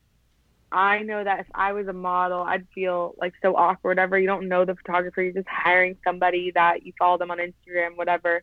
[0.72, 3.99] I know that if I was a model, I'd feel like so awkward.
[3.99, 4.18] Whatever.
[4.18, 5.22] You don't know the photographer.
[5.22, 8.42] You're just hiring somebody that you follow them on Instagram, whatever.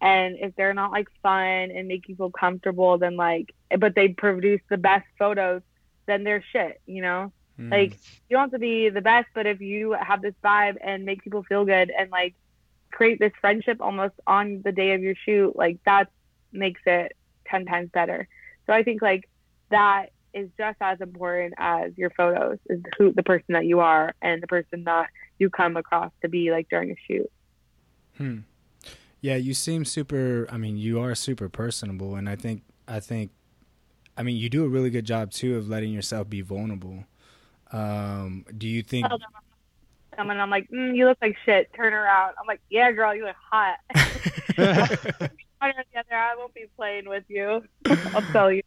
[0.00, 4.08] And if they're not like fun and make you feel comfortable, then like, but they
[4.08, 5.62] produce the best photos,
[6.06, 6.80] then they're shit.
[6.86, 7.70] You know, Mm.
[7.70, 7.92] like
[8.28, 11.22] you don't have to be the best, but if you have this vibe and make
[11.22, 12.34] people feel good and like
[12.90, 16.08] create this friendship almost on the day of your shoot, like that
[16.52, 17.12] makes it
[17.46, 18.26] ten times better.
[18.66, 19.28] So I think like
[19.70, 24.14] that is just as important as your photos is who the person that you are
[24.20, 27.30] and the person that you come across to be like during a shoot.
[28.16, 28.38] Hmm.
[29.20, 30.48] Yeah, you seem super.
[30.50, 33.30] I mean, you are super personable, and I think I think,
[34.16, 37.04] I mean, you do a really good job too of letting yourself be vulnerable.
[37.72, 39.08] Um, do you think?
[39.08, 39.26] Tell them
[40.16, 41.72] I'm- And I'm like, mm, you look like shit.
[41.74, 42.34] Turn around.
[42.40, 43.78] I'm like, yeah, girl, you look hot.
[44.56, 47.64] One or the other, I won't be playing with you.
[47.86, 48.62] I'll tell you.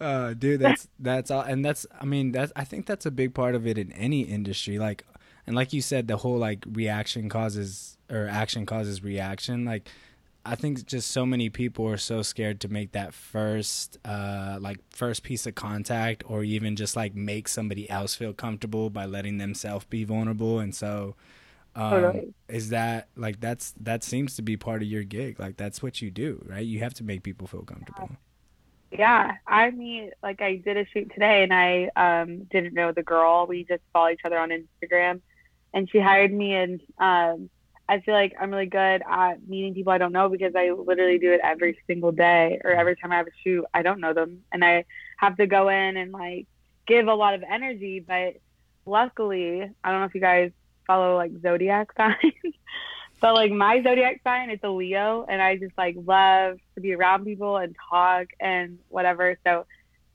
[0.00, 3.34] Uh, dude, that's that's all, and that's I mean that's I think that's a big
[3.34, 4.78] part of it in any industry.
[4.78, 5.06] Like,
[5.46, 9.64] and like you said, the whole like reaction causes or action causes reaction.
[9.64, 9.88] Like,
[10.44, 14.78] I think just so many people are so scared to make that first uh like
[14.90, 19.38] first piece of contact, or even just like make somebody else feel comfortable by letting
[19.38, 20.58] themselves be vulnerable.
[20.58, 21.14] And so,
[21.74, 22.34] um, Totally.
[22.48, 25.38] is that like that's that seems to be part of your gig?
[25.38, 26.64] Like that's what you do, right?
[26.64, 28.10] You have to make people feel comfortable.
[28.90, 33.02] Yeah, I mean, like I did a shoot today, and I um, didn't know the
[33.02, 33.46] girl.
[33.46, 35.22] We just follow each other on Instagram,
[35.72, 36.54] and she hired me.
[36.54, 37.48] And um,
[37.92, 41.18] I feel like I'm really good at meeting people I don't know because I literally
[41.18, 44.14] do it every single day, or every time I have a shoot, I don't know
[44.14, 44.86] them, and I
[45.18, 46.46] have to go in and like
[46.86, 48.00] give a lot of energy.
[48.00, 48.36] But
[48.86, 50.52] luckily, I don't know if you guys
[50.86, 52.32] follow like zodiac signs.
[53.20, 56.94] But like my zodiac sign, it's a Leo, and I just like love to be
[56.94, 59.36] around people and talk and whatever.
[59.44, 59.66] So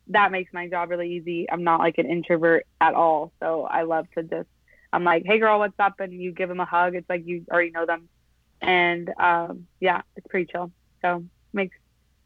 [0.08, 1.48] that makes my job really easy.
[1.48, 4.50] I'm not like an introvert at all, so I love to just.
[4.98, 6.00] I'm like, hey girl, what's up?
[6.00, 6.96] And you give them a hug.
[6.96, 8.10] It's like you already know them,
[8.62, 10.72] and um, yeah, it's pretty chill.
[11.04, 11.78] So makes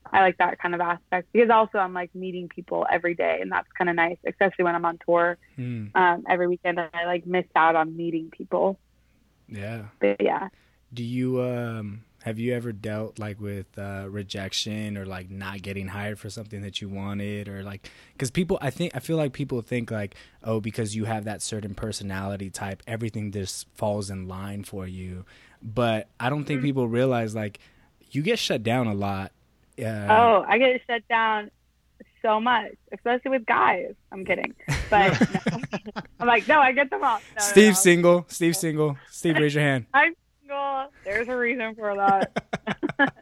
[0.10, 3.52] I like that kind of aspect because also I'm like meeting people every day, and
[3.52, 5.38] that's kind of nice, especially when I'm on tour.
[5.58, 5.88] Hmm.
[5.96, 8.80] Um, every weekend, I like miss out on meeting people.
[9.50, 9.88] Yeah.
[10.00, 10.48] But yeah,
[10.94, 15.88] Do you um have you ever dealt like with uh rejection or like not getting
[15.88, 19.34] hired for something that you wanted or like cuz people I think I feel like
[19.34, 24.28] people think like oh because you have that certain personality type everything just falls in
[24.28, 25.26] line for you.
[25.64, 27.60] But I don't think people realize like
[28.12, 29.32] you get shut down a lot.
[29.80, 31.50] Uh, Oh, I get shut down
[32.22, 33.94] so much, especially with guys.
[34.12, 34.54] I'm kidding,
[34.90, 35.20] but
[35.56, 35.62] no.
[36.20, 37.20] I'm like, no, I get them all.
[37.36, 37.76] No, Steve no.
[37.76, 38.98] single, Steve single.
[39.10, 39.86] Steve raise your hand.
[39.94, 40.14] I'm
[40.52, 40.92] single.
[41.04, 43.18] There's a reason for that.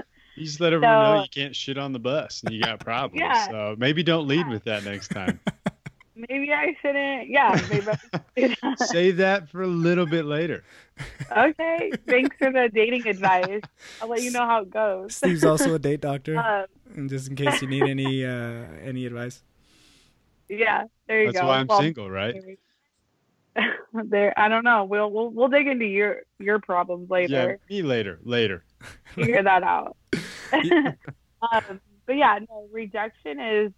[0.34, 3.20] You just let everyone know you can't shit on the bus and you got problems.
[3.20, 3.48] Yeah.
[3.48, 5.40] So maybe don't lead with that next time.
[6.14, 7.28] Maybe I shouldn't.
[7.28, 7.86] Yeah, maybe.
[7.88, 8.78] I should that.
[8.88, 10.64] Save that for a little bit later.
[11.36, 11.92] okay.
[12.08, 13.60] Thanks for the dating advice.
[14.02, 15.14] I'll let you know how it goes.
[15.16, 19.06] Steve's also a date doctor, Um, and just in case you need any uh any
[19.06, 19.42] advice.
[20.48, 21.46] yeah, there you That's go.
[21.46, 22.34] That's why I'm Well, single, right?
[24.04, 24.84] There, I don't know.
[24.84, 27.58] We'll we'll we'll dig into your your problems later.
[27.68, 28.20] Yeah, me later.
[28.22, 28.62] Later.
[29.14, 29.96] figure that out.
[30.52, 33.72] um, but yeah, no, rejection is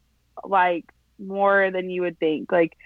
[0.45, 0.85] like
[1.19, 2.51] more than you would think.
[2.51, 2.77] Like,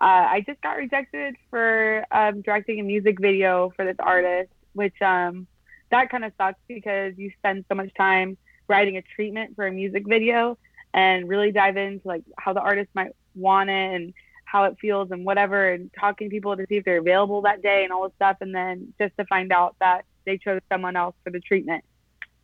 [0.00, 5.00] uh, I just got rejected for um, directing a music video for this artist, which
[5.00, 5.46] um,
[5.90, 8.36] that kind of sucks because you spend so much time
[8.68, 10.58] writing a treatment for a music video
[10.94, 14.14] and really dive into like how the artist might want it and
[14.52, 17.62] how it feels and whatever and talking to people to see if they're available that
[17.62, 20.94] day and all this stuff and then just to find out that they chose someone
[20.94, 21.82] else for the treatment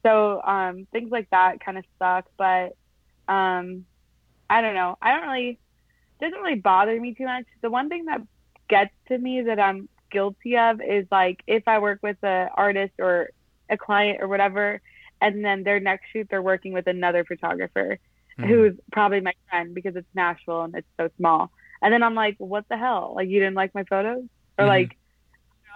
[0.03, 2.75] so um, things like that kind of suck but
[3.29, 3.85] um,
[4.49, 5.59] i don't know i don't really
[6.19, 8.23] doesn't really bother me too much the one thing that
[8.71, 12.95] gets to me that i'm guilty of is like if i work with an artist
[12.99, 13.29] or
[13.69, 14.81] a client or whatever
[15.21, 17.99] and then their next shoot they're working with another photographer
[18.39, 18.47] Mhm.
[18.47, 21.51] who's probably my friend because it's Nashville and it's so small.
[21.83, 23.13] And then I'm like, what the hell?
[23.17, 24.25] Like you didn't like my photos?
[24.59, 24.69] Or Mhm.
[24.69, 24.97] like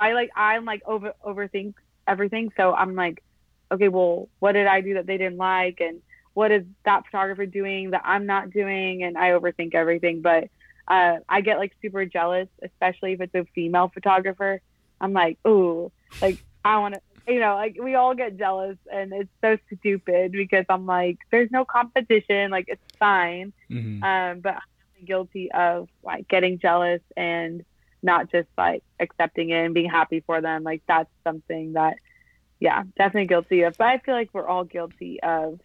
[0.00, 1.74] I like I'm like over overthink
[2.08, 2.50] everything.
[2.56, 3.22] So I'm like,
[3.70, 6.02] okay, well, what did I do that they didn't like and
[6.34, 9.02] what is that photographer doing that I'm not doing?
[9.02, 10.22] And I overthink everything.
[10.22, 10.48] But
[10.88, 14.60] uh, I get like super jealous, especially if it's a female photographer.
[15.00, 17.00] I'm like, ooh, like I want to,
[17.32, 21.50] you know, like we all get jealous, and it's so stupid because I'm like, there's
[21.50, 23.52] no competition, like it's fine.
[23.70, 24.02] Mhm.
[24.02, 24.60] Um, but I'm
[25.04, 27.64] guilty of like getting jealous and
[28.02, 30.62] not just like accepting it and being happy for them.
[30.62, 31.94] Like that's something that,
[32.60, 33.76] yeah, definitely guilty of.
[33.78, 35.60] But I feel like we're all guilty of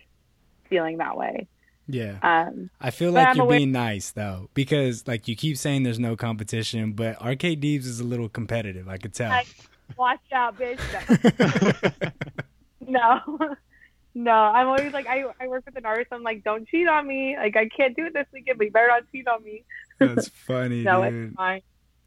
[0.69, 1.47] feeling that way.
[1.87, 2.17] Yeah.
[2.21, 5.83] Um, I feel like I'm you're aware- being nice though, because like you keep saying
[5.83, 8.87] there's no competition, but RK Deebs is a little competitive.
[8.89, 9.31] I could tell.
[9.31, 9.45] I-
[9.97, 12.11] watch out, bitch.
[12.89, 13.19] No.
[14.17, 14.31] no.
[14.31, 16.07] I'm always like I, I work with an artist.
[16.11, 17.35] I'm like, don't cheat on me.
[17.37, 19.63] Like I can't do it this weekend, but you better not cheat on me.
[19.99, 21.29] That's funny, no, dude.
[21.29, 21.61] it's fine.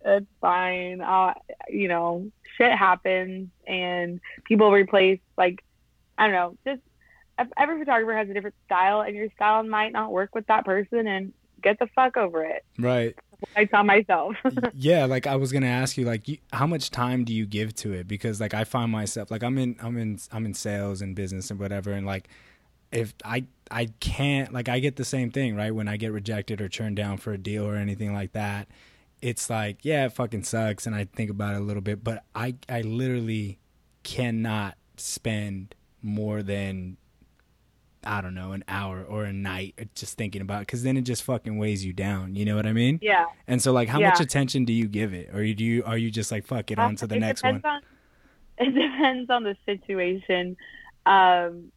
[0.04, 1.00] It's fine.
[1.00, 1.34] Uh,
[1.68, 5.62] you know, shit happens, and people replace like
[6.18, 6.56] I don't know.
[6.64, 6.82] Just
[7.56, 11.06] every photographer has a different style, and your style might not work with that person,
[11.06, 11.32] and
[11.62, 12.64] get the fuck over it.
[12.78, 13.14] Right.
[13.56, 14.36] I tell myself.
[14.74, 17.74] yeah, like I was gonna ask you, like, you, how much time do you give
[17.76, 18.08] to it?
[18.08, 21.50] Because like I find myself, like I'm in, I'm in, I'm in sales and business
[21.50, 22.28] and whatever, and like
[22.92, 25.74] if I, I can't, like I get the same thing, right?
[25.74, 28.68] When I get rejected or turned down for a deal or anything like that,
[29.22, 32.24] it's like yeah, it fucking sucks, and I think about it a little bit, but
[32.34, 33.58] I I literally
[34.02, 36.96] cannot spend more than
[38.02, 41.22] I don't know, an hour or a night just thinking about because then it just
[41.22, 42.34] fucking weighs you down.
[42.34, 42.98] You know what I mean?
[43.02, 43.26] Yeah.
[43.46, 44.10] And so, like, how Yeah.
[44.10, 46.78] much attention do you give it, or do you are you just like fuck it
[46.78, 47.60] on to the next one?
[47.64, 47.80] On,
[48.58, 50.56] it depends on the situation.
[51.04, 51.72] Um,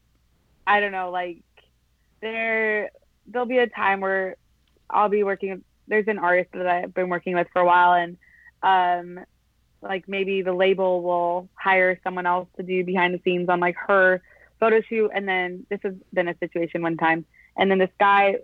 [0.66, 1.12] I don't know.
[1.12, 1.44] Like
[2.22, 2.90] there,
[3.28, 4.38] there'll be a time where
[4.90, 5.64] I'll be working.
[5.88, 8.18] There's an artist that I've been working with for a while, and
[9.18, 9.26] um,
[9.82, 13.76] like maybe the label will hire someone else to do behind the scenes on like
[13.88, 14.22] her
[14.64, 17.26] photo shoot, and then this has been a situation one time,
[17.58, 18.36] and then this guy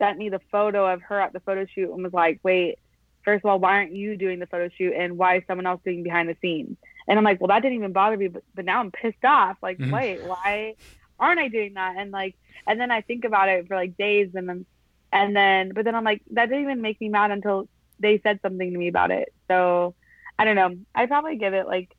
[0.00, 2.78] sent me the photo of her at the photo shoot and was like, wait
[3.24, 5.80] first of all, why aren't you doing the photo shoot and why is someone else
[5.84, 6.76] doing behind the scenes?
[7.08, 9.56] And I'm like, well, that didn't even bother me, but, but now I'm pissed off.
[9.62, 9.90] Like, Mhm.
[9.90, 10.74] wait, why
[11.18, 11.96] aren't I doing that?
[11.96, 12.36] And like,
[12.66, 14.66] and then I think about it for like days and then,
[15.12, 18.40] and then, but then I'm like, that didn't even make me mad until they said
[18.42, 19.28] something to me about it.
[19.50, 19.94] So
[20.38, 20.76] I don't know.
[20.94, 21.90] I'd probably give it like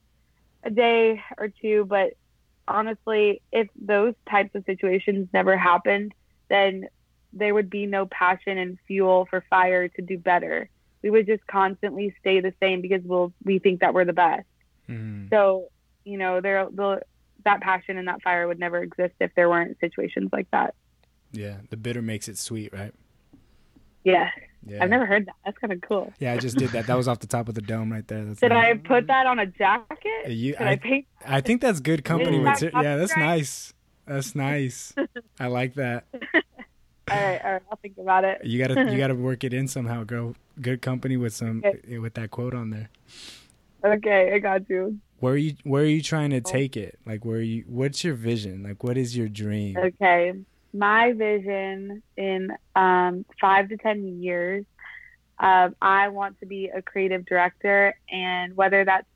[0.64, 2.14] a day or two, but
[2.68, 6.14] honestly, if those types of situations never happened,
[6.50, 6.88] then
[7.34, 10.70] there would be no passion and fuel for fire to do better
[11.06, 14.48] we would just constantly stay the same because we'll we think that we're the best.
[14.90, 15.30] Mhm.
[15.30, 15.70] So
[16.04, 17.02] you know, there the
[17.44, 20.74] that passion and that fire would never exist if there weren't situations like that.
[21.32, 22.92] Yeah, the bitter makes it sweet, right?
[24.06, 24.30] Yeah,
[24.66, 24.82] Yeah.
[24.84, 25.36] I've never heard that.
[25.44, 26.14] That's kind of cool.
[26.20, 26.88] Yeah, I just did that.
[26.88, 28.24] That was off the top of the dome right there.
[28.24, 28.76] That's Did nice.
[28.76, 29.98] I put that on a jacket?
[30.26, 31.06] Uh, you, Did I, I, paint?
[31.26, 32.42] I think that's good company.
[32.44, 32.74] That it.
[32.74, 33.74] Yeah, that's nice.
[34.06, 34.94] That's nice.
[35.40, 36.06] I like that.
[36.14, 36.20] All
[37.20, 37.62] right, all right.
[37.72, 38.44] I'll think about it.
[38.46, 40.36] You gotta you gotta work it in somehow, girl.
[40.62, 41.96] Good company with some Okay.
[41.96, 42.90] Eh, with that quote on there.
[43.84, 45.00] Okay, I got you.
[45.20, 46.40] Where are you where are you trying Oh.
[46.40, 46.98] to take it?
[47.06, 48.64] Like where are you what's your vision?
[48.64, 49.78] Like what is your dream?
[49.78, 50.34] Okay,
[50.76, 54.66] my vision in um, five to ten years,
[55.40, 59.08] um, I want to be a creative director, and whether that's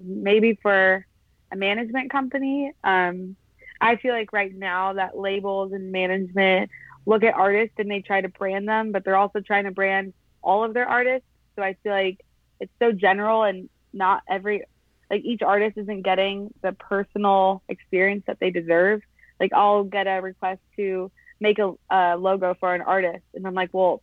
[0.00, 1.04] maybe for
[1.50, 2.72] a management company.
[2.84, 3.36] Um,
[3.80, 6.70] I feel like right now that labels and management
[7.06, 10.12] look at artists and they try to brand them, but they're also trying to brand
[10.42, 11.26] all of their artists.
[11.56, 12.18] So I feel like
[12.60, 14.64] it's so general and not every
[15.10, 19.00] like each artist isn't getting the personal experience that they deserve.
[19.40, 21.10] Like I'll get a request to
[21.40, 24.02] make a, a logo for an artist, and I'm like, well,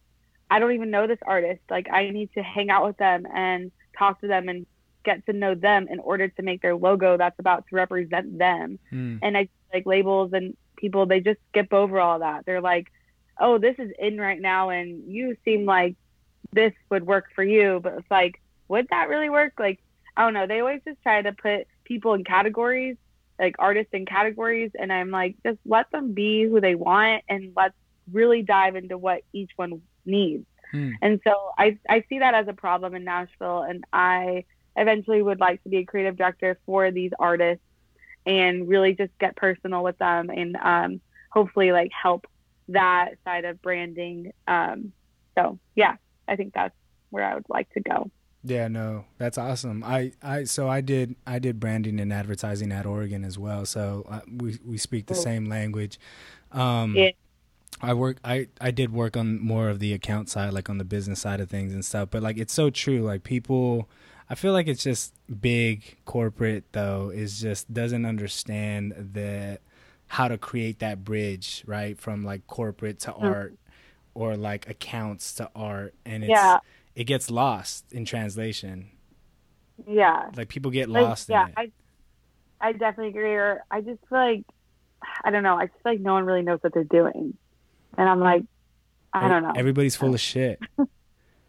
[0.50, 1.62] I don't even know this artist.
[1.70, 4.66] Like I need to hang out with them and talk to them and
[5.04, 8.80] get to know them in order to make their logo that's about to represent them.
[8.90, 9.18] Hmm.
[9.22, 12.46] And I like labels and people they just skip over all that.
[12.46, 12.92] They're like,
[13.40, 15.96] "Oh, this is in right now and you seem like
[16.52, 19.54] this would work for you." But it's like, would that really work?
[19.60, 19.80] Like,
[20.18, 20.48] I don't know.
[20.48, 22.98] They always just try to put people in categories,
[23.40, 27.54] like artists in categories, and I'm like, just let them be who they want and
[27.56, 27.76] let's
[28.12, 30.46] really dive into what each one needs.
[30.72, 30.92] Hmm.
[31.02, 35.40] And so I I see that as a problem in Nashville and I eventually would
[35.40, 37.64] like to be a creative director for these artists
[38.26, 42.28] and really just get personal with them and um, hopefully like help
[42.70, 44.34] that side of branding.
[44.48, 44.92] Um,
[45.38, 45.96] so yeah,
[46.28, 46.76] I think that's
[47.10, 48.12] where I would like to go.
[48.48, 49.84] Yeah, no, that's awesome.
[49.84, 53.66] I, I, so I did, I did branding and advertising at Oregon as well.
[53.66, 55.24] So uh, we we speak the Cool.
[55.24, 56.00] same language.
[56.52, 57.12] Um, Yeah.
[57.82, 60.86] I work, I, I did work on more of the account side, like on the
[60.86, 62.10] business side of things and stuff.
[62.12, 63.02] But like, it's so true.
[63.02, 63.90] Like people,
[64.30, 69.60] I feel like it's just big corporate though is just doesn't understand the
[70.08, 73.56] how to create that bridge right from like corporate to art
[74.14, 76.60] or like accounts to art, and it's Yeah.
[76.96, 78.90] It gets lost in translation.
[79.88, 80.30] Yeah.
[80.36, 81.48] Like people get Like, lost yeah.
[81.58, 81.72] I
[82.62, 83.36] I definitely agree.
[83.36, 84.44] Or I just feel like
[85.24, 85.56] I don't know.
[85.58, 87.38] I just feel like no one really knows what they're doing,
[87.98, 88.44] and I'm like,
[89.14, 89.52] I don't know.
[89.56, 90.60] Everybody's full of shit,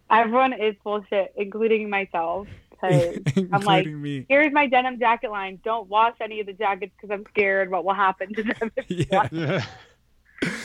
[0.09, 2.47] Everyone is bullshit, including myself.
[2.79, 4.25] 'cause including I'm like, me.
[4.29, 5.59] here's my denim jacket line.
[5.63, 8.71] Don't wash any of the jackets because I'm scared what will happen to them.
[8.87, 9.65] Yeah, Yeah.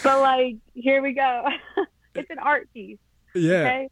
[0.02, 1.46] but like, here we go.
[2.14, 2.98] it's an art piece.
[3.34, 3.88] yeah, Okay.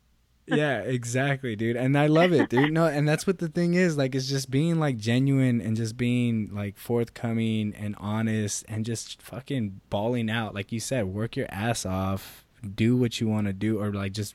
[0.50, 1.76] Yeah, exactly, dude.
[1.76, 2.72] And I love it, dude.
[2.72, 3.96] No, and that's what the thing is.
[3.96, 9.22] Like, it's just being like genuine and just being like forthcoming and honest and just
[9.22, 10.54] fucking bawling out.
[10.54, 12.44] Like you said, work your ass off,
[12.74, 14.34] do what you want to do, or like just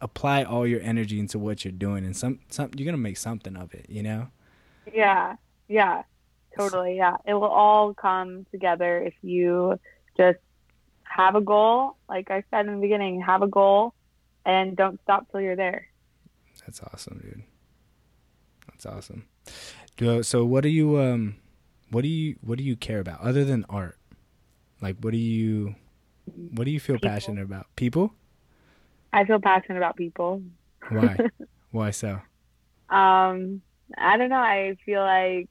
[0.00, 3.56] apply all your energy into what you're doing, and some some you're gonna make something
[3.56, 3.86] of it.
[3.88, 4.28] You know.
[4.92, 5.36] Yeah.
[5.68, 6.02] Yeah.
[6.56, 6.96] Totally.
[6.96, 7.16] Yeah.
[7.26, 9.78] It will all come together if you
[10.16, 10.38] just
[11.02, 11.96] have a goal.
[12.08, 13.94] Like I said in the beginning, have a goal
[14.44, 15.88] and don't stop till you're there.
[16.66, 17.42] That's awesome, dude.
[18.70, 19.26] That's awesome.
[20.22, 21.36] So what do you um
[21.90, 23.98] what do you what do you care about other than art?
[24.80, 25.74] Like what do you
[26.54, 27.10] what do you feel People.
[27.10, 27.66] passionate about?
[27.76, 28.14] People?
[29.12, 30.42] I feel passionate about people.
[30.88, 31.16] Why?
[31.70, 32.20] Why so?
[32.88, 33.62] Um,
[33.96, 34.36] I don't know.
[34.36, 35.48] I feel like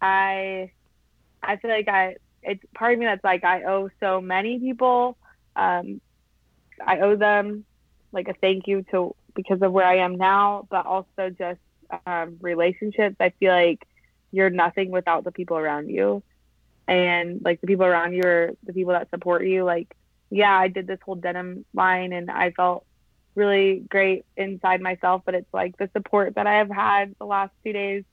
[0.00, 0.70] I,
[1.42, 2.16] I feel like I.
[2.42, 5.16] It's part of me that's like I owe so many people.
[5.54, 6.00] Um,
[6.84, 7.64] I owe them
[8.12, 11.60] like a thank you to because of where I am now, but also just
[12.06, 13.16] um, relationships.
[13.20, 13.86] I feel like
[14.30, 16.22] you're nothing without the people around you,
[16.86, 19.64] and like the people around you are the people that support you.
[19.64, 19.94] Like,
[20.30, 22.84] yeah, I did this whole denim line, and I felt
[23.34, 27.52] really great inside myself, but it's like the support that I have had the last
[27.64, 28.04] two days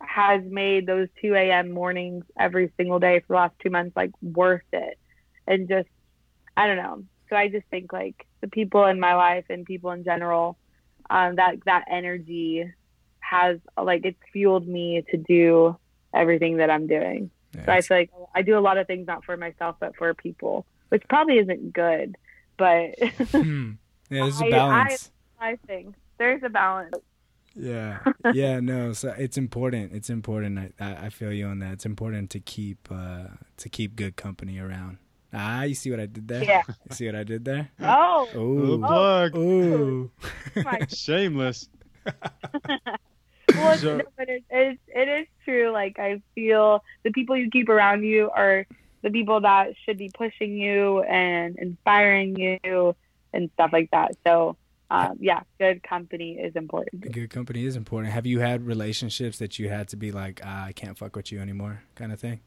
[0.00, 1.70] has made those 2 a.m.
[1.70, 4.98] mornings every single day for the last two months like worth it.
[5.46, 5.88] And just,
[6.56, 7.04] I don't know.
[7.30, 10.58] So I just think like the people in my life and people in general,
[11.08, 12.70] um, that that energy
[13.20, 15.74] has like it's fueled me to do
[16.12, 17.30] everything that I'm doing.
[17.54, 19.96] Yeah, so I feel like I do a lot of things not for myself but
[19.96, 22.16] for people, which probably isn't good.
[22.58, 22.98] But
[23.30, 23.72] hmm.
[24.10, 25.10] yeah, there's a balance.
[25.40, 26.96] I, I think there's a balance.
[27.54, 28.00] Yeah,
[28.34, 28.92] yeah, no.
[28.92, 29.92] So it's important.
[29.94, 30.74] It's important.
[30.78, 31.72] I, I feel you on that.
[31.72, 34.98] It's important to keep uh, to keep good company around.
[35.34, 36.44] Ah, you see what I did there?
[36.44, 36.62] Yeah.
[36.68, 37.70] You see what I did there?
[37.80, 38.28] Oh.
[38.36, 38.78] Ooh.
[38.78, 39.36] plug.
[39.36, 40.10] Ooh.
[40.88, 41.68] Shameless.
[43.54, 45.70] well, so, no, but it, it, it is true.
[45.72, 48.66] Like, I feel the people you keep around you are
[49.02, 52.94] the people that should be pushing you and inspiring you
[53.32, 54.12] and stuff like that.
[54.26, 54.56] So,
[54.90, 57.10] um, yeah, good company is important.
[57.12, 58.12] Good company is important.
[58.12, 61.32] Have you had relationships that you had to be like, ah, I can't fuck with
[61.32, 62.40] you anymore, kind of thing?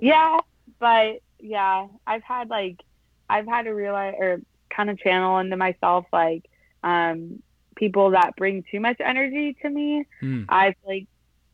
[0.00, 0.40] Yeah,
[0.80, 2.82] but yeah, I've had like,
[3.28, 4.40] I've had to realize or
[4.74, 6.48] kind of channel into myself like,
[6.82, 7.42] um,
[7.76, 10.06] people that bring too much energy to me.
[10.22, 10.46] Mm.
[10.48, 11.06] I've like,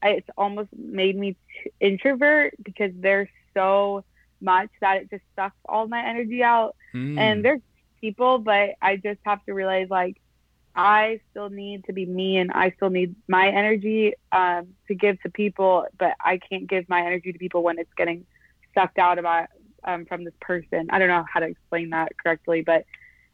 [0.03, 4.05] it's almost made me t- introvert because they're so
[4.41, 6.77] much that it just sucks all my energy out.
[6.95, 7.19] Mm.
[7.19, 7.61] And there's
[8.01, 10.21] people, but I just have to realize like
[10.75, 15.21] I still need to be me and I still need my energy um, to give
[15.23, 18.25] to people, but I can't give my energy to people when it's getting
[18.75, 19.49] sucked out about
[19.85, 20.89] um, from this person.
[20.91, 22.85] I don't know how to explain that correctly, but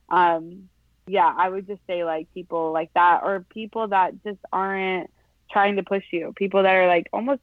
[0.09, 0.69] um,
[1.07, 5.11] yeah, I would just say like people like that or people that just aren't
[5.51, 6.33] trying to push you.
[6.37, 7.41] People that are like almost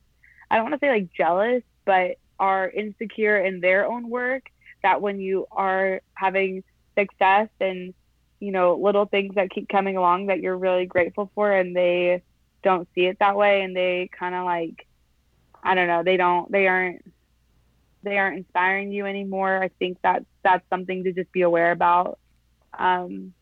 [0.49, 4.43] I don't want to say like jealous, but are insecure in their own work
[4.82, 6.64] that when you are having
[6.97, 7.93] success and
[8.39, 12.22] you know little things that keep coming along that you're really grateful for and they
[12.64, 14.86] don't see it that way and they kind of like
[15.64, 17.12] i don't know they don't they aren't
[18.04, 22.20] they aren't inspiring you anymore i think that that's something to just be aware about
[22.78, 23.34] um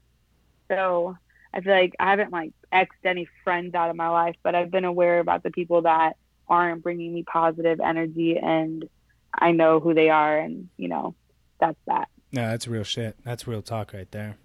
[0.68, 1.16] so
[1.53, 4.72] i feel like i haven't like xed any friends out of my life but i've
[4.72, 6.16] been aware about the people that
[6.47, 8.88] aren't bringing me positive energy and
[9.34, 11.16] i know who they are and you know
[11.59, 13.16] that's that no, that's real shit.
[13.24, 14.38] That's real talk right there.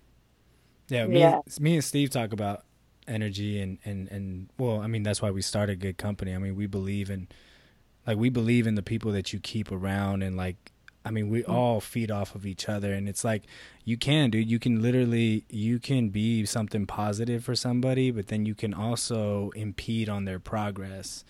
[0.88, 1.40] Yeah, me, yeah.
[1.60, 2.64] me and Steve talk about
[3.08, 6.34] energy and, and, and well, I mean that's why we started Good Company.
[6.34, 7.28] I mean we believe in
[8.06, 10.72] like we believe in the people that you keep around and like
[11.04, 11.52] I mean we mm-hmm.
[11.52, 12.92] all feed off of each other.
[12.92, 13.44] And it's like
[13.84, 14.50] you can dude.
[14.50, 19.50] You can literally you can be something positive for somebody but then you can also
[19.56, 21.24] impede on their progress.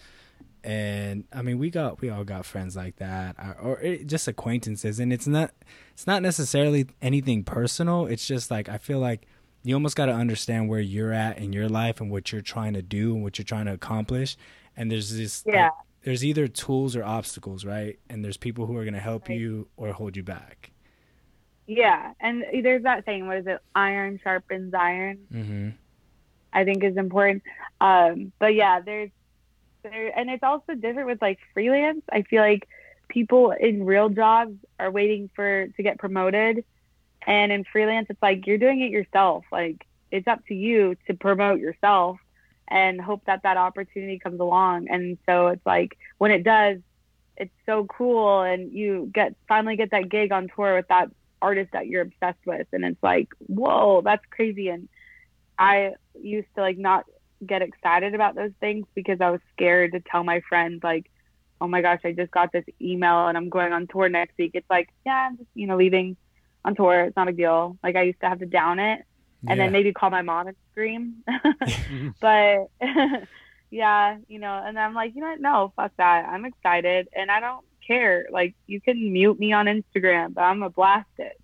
[0.62, 4.28] And I mean we got we all got friends like that or, or it, just
[4.28, 5.00] acquaintances.
[5.00, 5.52] And it's not
[5.92, 8.06] it's not necessarily anything personal.
[8.06, 9.26] It's just like I feel like
[9.66, 12.72] you almost got to understand where you're at in your life and what you're trying
[12.74, 14.36] to do and what you're trying to accomplish.
[14.76, 15.64] And there's this yeah.
[15.64, 15.72] like,
[16.06, 19.38] there's either tools or obstacles right and there's people who are going to help right.
[19.38, 20.70] you or hold you back
[21.66, 25.68] yeah and there's that saying what is it iron sharpens iron mm-hmm.
[26.52, 27.42] I think is important
[27.80, 29.10] um but yeah there's
[29.90, 32.02] there, and it's also different with like freelance.
[32.10, 32.68] I feel like
[33.08, 36.64] people in real jobs are waiting for to get promoted,
[37.26, 39.44] and in freelance, it's like you're doing it yourself.
[39.50, 42.18] Like it's up to you to promote yourself
[42.68, 44.88] and hope that that opportunity comes along.
[44.88, 46.78] And so it's like when it does,
[47.36, 51.10] it's so cool, and you get finally get that gig on tour with that
[51.42, 54.68] artist that you're obsessed with, and it's like whoa, that's crazy.
[54.68, 54.88] And
[55.58, 57.04] I used to like not
[57.44, 61.10] get excited about those things because I was scared to tell my friends like,
[61.60, 64.52] oh my gosh, I just got this email and I'm going on tour next week.
[64.54, 66.16] It's like, yeah, I'm just, you know, leaving
[66.64, 67.04] on tour.
[67.04, 67.78] It's not a deal.
[67.82, 69.04] Like I used to have to down it
[69.42, 69.64] and yeah.
[69.64, 71.16] then maybe call my mom and scream.
[72.20, 72.70] but
[73.70, 75.40] yeah, you know, and I'm like, you know what?
[75.40, 76.28] No, fuck that.
[76.28, 78.26] I'm excited and I don't care.
[78.30, 81.40] Like you can mute me on Instagram, but I'm gonna blast it.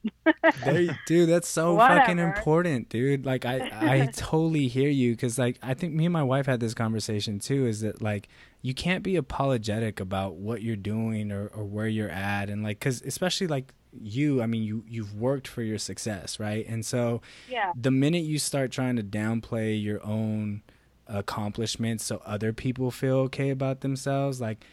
[0.64, 3.24] there, dude, that's so fucking important, dude.
[3.24, 6.60] Like I, I totally hear you because like I think me and my wife had
[6.60, 7.66] this conversation too.
[7.66, 8.28] Is that like
[8.60, 12.78] you can't be apologetic about what you're doing or, or where you're at, and like
[12.78, 17.20] because especially like you i mean you you've worked for your success right and so
[17.48, 20.62] yeah the minute you start trying to downplay your own
[21.08, 24.64] accomplishments so other people feel okay about themselves like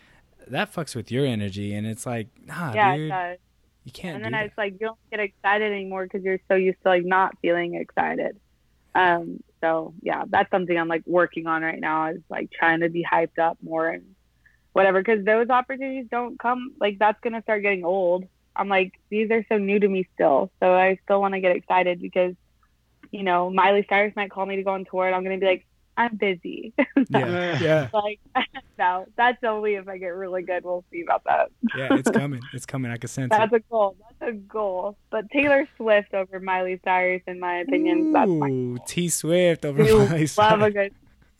[0.47, 3.37] that fucks with your energy and it's like nah yeah, dude it does.
[3.83, 6.81] you can't And then it's like you don't get excited anymore because you're so used
[6.83, 8.37] to like not feeling excited.
[8.95, 12.89] Um, so yeah, that's something I'm like working on right now is like trying to
[12.89, 14.15] be hyped up more and
[14.73, 18.25] whatever because those opportunities don't come like that's gonna start getting old.
[18.59, 21.55] I'm like these are so new to me still, so I still want to get
[21.55, 22.35] excited because
[23.11, 25.45] you know Miley Cyrus might call me to go on tour and I'm gonna be
[25.45, 26.73] like I'm busy.
[27.09, 28.19] yeah yeah like
[28.77, 30.63] no, that's only if I get really good.
[30.63, 31.51] We'll see about that.
[31.75, 33.95] yeah it's coming it's coming i can sense it That's a goal.
[34.19, 34.97] That's a goal.
[35.09, 40.27] But Taylor Swift over Miley Cyrus, in my opinion, that's Ooh, T Swift over Miley
[40.37, 40.93] love a good.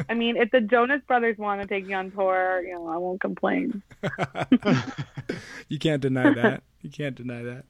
[0.08, 2.98] I mean, if the Jonas Brothers want to take me on tour, you know, I
[2.98, 3.84] won't complain.
[5.68, 6.64] you can't deny that.
[6.82, 7.66] You can't deny that.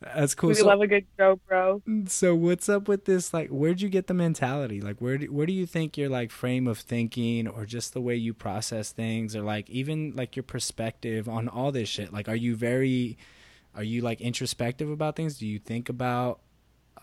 [0.00, 0.52] That's cool.
[0.52, 1.82] We So, love a good show, bro.
[2.06, 3.34] so what's up with this?
[3.34, 4.80] Like, where'd you get the mentality?
[4.80, 8.00] Like, where do, where do you think your like frame of thinking, or just the
[8.00, 12.12] way you process things, or like even like your perspective on all this shit?
[12.12, 13.18] Like, are you very,
[13.74, 15.36] are you like introspective about things?
[15.38, 16.40] Do you think about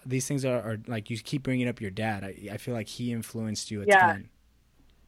[0.05, 0.43] these things?
[0.45, 2.23] Are, are like you keep bringing up your dad?
[2.23, 3.99] I I feel like he influenced you a Yeah.
[3.99, 4.30] ton.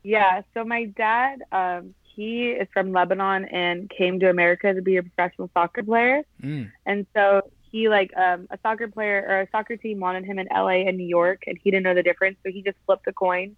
[0.03, 0.41] Yeah.
[0.53, 5.03] So my dad, um, he is from Lebanon and came to America to be a
[5.03, 6.23] professional soccer player.
[6.41, 6.71] Mm.
[6.85, 7.41] And so
[7.73, 10.95] he like um, a soccer player or a soccer team wanted him in LA and
[10.95, 13.55] New York, and he didn't know the difference, so he just flipped a coin,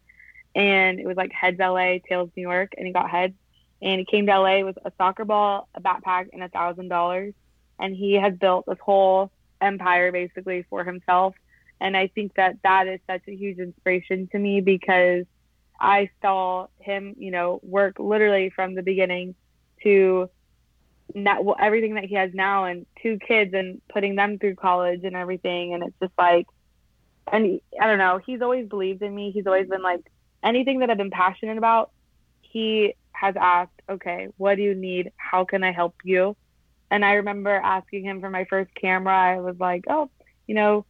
[0.55, 3.35] and it was like heads LA, tails New York, and he got heads.
[3.81, 7.33] And he came to LA with a soccer ball, a backpack, and a thousand dollars,
[7.77, 11.35] and he has built this whole empire basically for himself.
[11.81, 15.25] And I think that that is such a huge inspiration to me because
[15.79, 19.35] I saw him, you know, work literally from the beginning
[19.83, 20.29] to
[21.13, 25.15] well, everything that he has now and two kids and putting them through college and
[25.15, 25.73] everything.
[25.73, 26.47] And it's just like,
[27.31, 29.31] and he, I don't know, he's always believed in me.
[29.31, 30.01] He's always been like,
[30.43, 31.91] anything that I've been passionate about,
[32.41, 35.11] he has asked, okay, what do you need?
[35.17, 36.35] How can I help you?
[36.91, 39.15] And I remember asking him for my first camera.
[39.15, 40.09] I was like, oh,
[40.47, 40.85] you know,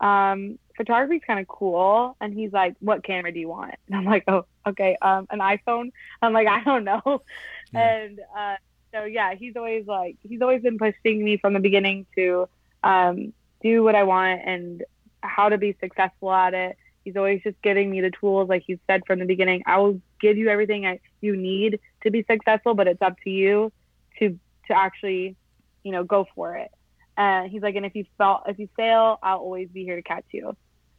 [0.00, 2.16] um, photography's kind of cool.
[2.20, 3.74] And he's like, what camera do you want?
[3.88, 5.92] And I'm like, oh, okay, um, an iPhone.
[6.22, 7.22] I'm like, I don't know.
[7.70, 7.96] Yeah.
[7.96, 8.56] And uh,
[8.94, 12.48] so yeah, he's always like, he's always been pushing me from the beginning to
[12.82, 14.84] um, do what I want and
[15.22, 16.78] how to be successful at it.
[17.04, 19.64] He's always just giving me the tools, like he said from the beginning.
[19.66, 23.30] I will give you everything I, you need to be successful, but it's up to
[23.30, 23.70] you
[24.18, 25.36] to to actually,
[25.82, 26.70] you know, go for it.
[27.18, 30.02] And he's like, and if you fall, if you fail, I'll always be here to
[30.02, 30.56] catch you.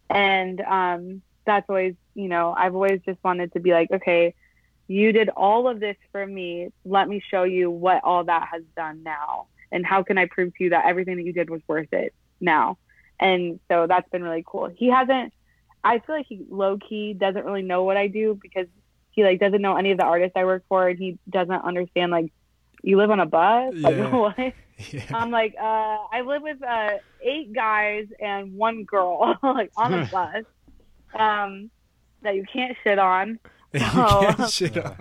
[0.10, 4.34] And um, that's always, you know, I've always just wanted to be like, okay,
[4.88, 6.72] you did all of this for me.
[6.84, 10.55] Let me show you what all that has done now, and how can I prove
[10.57, 12.78] to you that everything that you did was worth it now.
[13.20, 14.68] And so that's been really cool.
[14.68, 15.34] He hasn't.
[15.84, 18.68] I feel like he low key doesn't really know what I do because
[19.12, 22.12] he like doesn't know any of the artists I work for, and he doesn't understand
[22.12, 22.34] like
[22.84, 23.73] you live on a bus.
[23.80, 24.53] Like what?
[24.91, 25.03] Yeah.
[25.13, 25.63] I'm like, uh,
[26.11, 30.45] I live with uh, eight guys and one girl, like on a bus,
[31.13, 31.69] um,
[32.21, 33.39] that you can't shit on.
[33.73, 34.95] You can't shit on.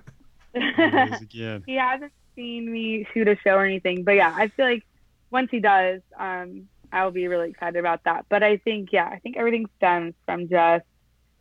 [0.52, 1.62] There it is again.
[1.66, 4.84] he hasn't seen me shoot a show or anything, but yeah, I feel like
[5.30, 8.26] once he does, um, I'll be really excited about that.
[8.28, 10.84] But I think, yeah, I think everything stems from just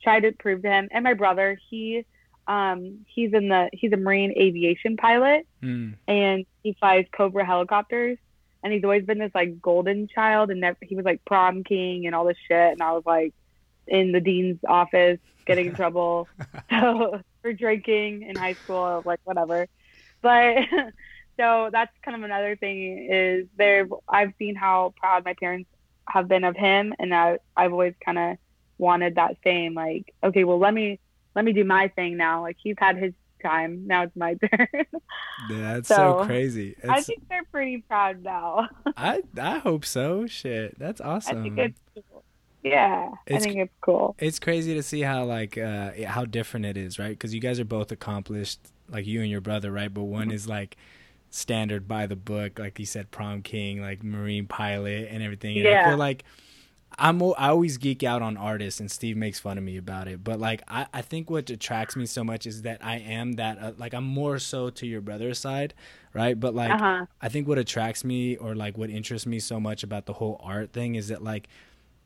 [0.04, 0.90] try to prove to him.
[0.92, 2.06] And my brother, he,
[2.48, 5.46] um, he's in the, he's a Marine aviation pilot.
[5.62, 5.96] Mm.
[6.08, 8.18] and he flies Cobra helicopters.
[8.64, 12.06] And he's always been this like golden child, and never, he was like prom king
[12.06, 12.72] and all this shit.
[12.72, 13.34] And I was like
[13.86, 16.28] in the dean's office getting in trouble
[16.70, 19.68] so, for drinking in high school, like whatever.
[20.22, 20.58] But
[21.38, 23.88] so that's kind of another thing is there.
[24.10, 25.70] I've seen how proud my parents
[26.10, 28.38] have been of him, and I I've always kind of
[28.80, 31.00] wanted that same like okay, well let me
[31.38, 32.42] let me do my thing now.
[32.42, 34.68] Like he's had his time, now it's my turn.
[35.50, 36.76] Yeah, that's so, So, crazy.
[36.90, 38.68] I think they're pretty proud now.
[38.98, 40.26] I I hope so.
[40.28, 41.38] Shit, that's awesome.
[41.40, 41.80] I think it's
[42.12, 42.24] cool.
[42.64, 44.16] Yeah, It's- I think it's cool.
[44.20, 47.12] it's crazy to see how like uh how different it is, right?
[47.12, 48.60] Because you guys are both accomplished,
[48.90, 49.94] like you and your brother, right?
[49.94, 50.76] But one is like
[51.30, 55.60] standard by the book, like you said, prom king, like marine pilot, and everything.
[55.60, 56.24] And I feel like
[57.00, 60.24] I'm I always geek out on artists, and Steve makes fun of me about it.
[60.24, 63.60] But like I I think what attracts me so much is that I am that
[63.60, 65.74] uh, like I'm more so to your brother's side,
[66.14, 66.40] right?
[66.40, 67.06] But like Uh huh.
[67.22, 70.40] I think what attracts me or like what interests me so much about the whole
[70.44, 71.48] art thing is that like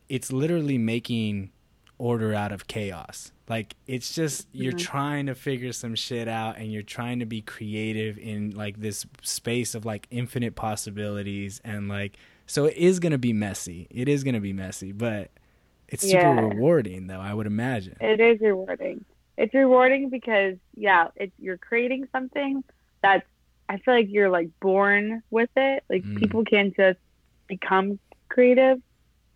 [0.09, 1.51] it's literally making
[1.97, 3.31] order out of chaos.
[3.47, 4.77] Like it's just you're Mhm.
[4.77, 9.05] trying to figure some shit out and you're trying to be creative in like this
[9.21, 12.17] space of like infinite possibilities and like
[12.51, 13.87] so it is going to be messy.
[13.89, 15.29] It is going to be messy, but
[15.87, 16.41] it's super Yeah.
[16.41, 17.95] rewarding though, I would imagine.
[18.01, 19.05] It is rewarding.
[19.37, 22.63] it's rewarding because yeah, it's you're creating something
[23.01, 23.25] that's
[23.69, 25.83] I feel like you're like born with it.
[25.89, 26.17] Like Mm.
[26.17, 26.99] people can't just
[27.47, 27.99] become
[28.29, 28.79] creative.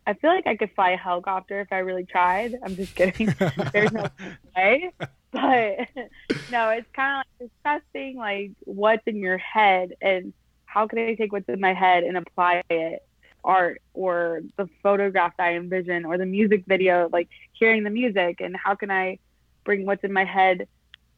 [0.08, 2.54] I feel like I could fly a helicopter if I really tried.
[2.64, 3.34] I'm just kidding.
[3.74, 4.08] There's no
[4.56, 4.92] way.
[5.32, 5.42] But
[6.52, 10.34] no, it's kind of like discussing like what's in your head and
[10.76, 13.04] how can I take what's in my head and apply it
[13.44, 18.42] art or the photograph that I envision or the music video, like hearing the music
[18.42, 19.20] and how can I
[19.66, 20.68] bring what's in my head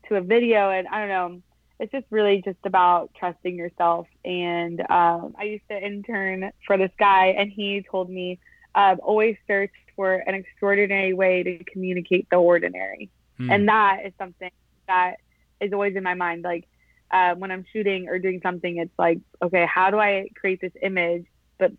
[0.09, 1.41] to a video and I don't know.
[1.79, 4.07] It's just really just about trusting yourself.
[4.25, 8.39] And um, I used to intern for this guy, and he told me
[8.75, 13.51] uh, always search for an extraordinary way to communicate the ordinary Hmm.
[13.51, 14.51] and that is something
[14.87, 15.15] that
[15.61, 16.67] is always in my mind like
[17.11, 20.73] uh, when i'm shooting or doing something it's like okay how do i create this
[20.81, 21.25] image
[21.59, 21.71] but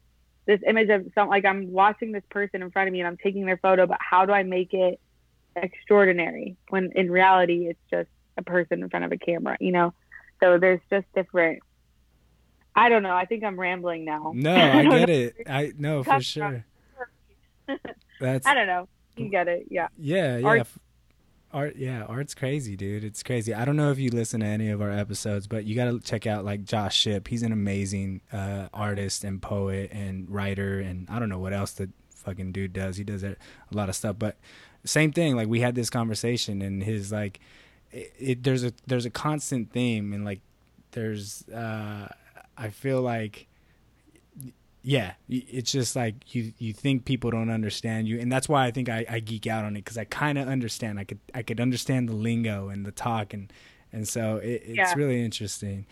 [0.46, 3.16] this image of something like i'm watching this person in front of me and i'm
[3.16, 4.98] taking their photo but how do i make it
[5.56, 9.92] extraordinary when in reality it's just a person in front of a camera you know
[10.40, 11.60] so there's just different
[12.76, 15.14] i don't know i think i'm rambling now no, I don't get know.
[15.14, 15.34] it.
[15.48, 16.64] I no for sure.
[18.20, 20.46] That's i don't know you get it yeah Yeah, yeah.
[20.46, 20.68] Art-
[21.50, 23.04] Art, yeah, art's crazy, dude.
[23.04, 23.54] It's crazy.
[23.54, 25.98] I don't know if you listen to any of our episodes, but you got to
[25.98, 27.26] check out like Josh Ship.
[27.26, 31.72] He's an amazing uh, artist and poet and writer, and I don't know what else
[31.72, 32.98] the fucking dude does.
[32.98, 34.36] He does a a lot of stuff, but
[34.84, 35.36] same thing.
[35.36, 37.40] Like we had this conversation, and his like,
[37.92, 40.40] it, it there's a there's a constant theme, and like
[40.90, 42.08] there's uh,
[42.56, 43.47] I feel like
[44.82, 48.70] yeah it's just like you you think people don't understand you and that's why i
[48.70, 51.42] think i, I geek out on it because i kind of understand i could i
[51.42, 53.52] could understand the lingo and the talk and
[53.92, 54.94] and so it, it's Yeah.
[54.94, 55.86] really interesting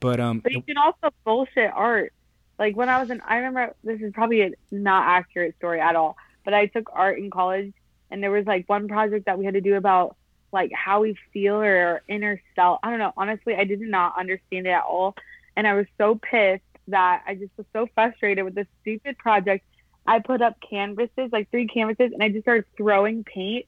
[0.00, 2.12] but um But you can also bullshit art.
[2.58, 5.96] Like when I was in, I remember this is probably a not accurate story at
[5.96, 7.72] all, but I took art in college
[8.10, 10.16] and there was like one project that we had to do about
[10.52, 12.80] like how we feel or our inner self.
[12.82, 13.12] I don't know.
[13.16, 15.14] Honestly, I did not understand it at all.
[15.56, 19.64] And I was so pissed that I just was so frustrated with this stupid project.
[20.06, 23.66] I put up canvases, like three canvases, and I just started throwing paint.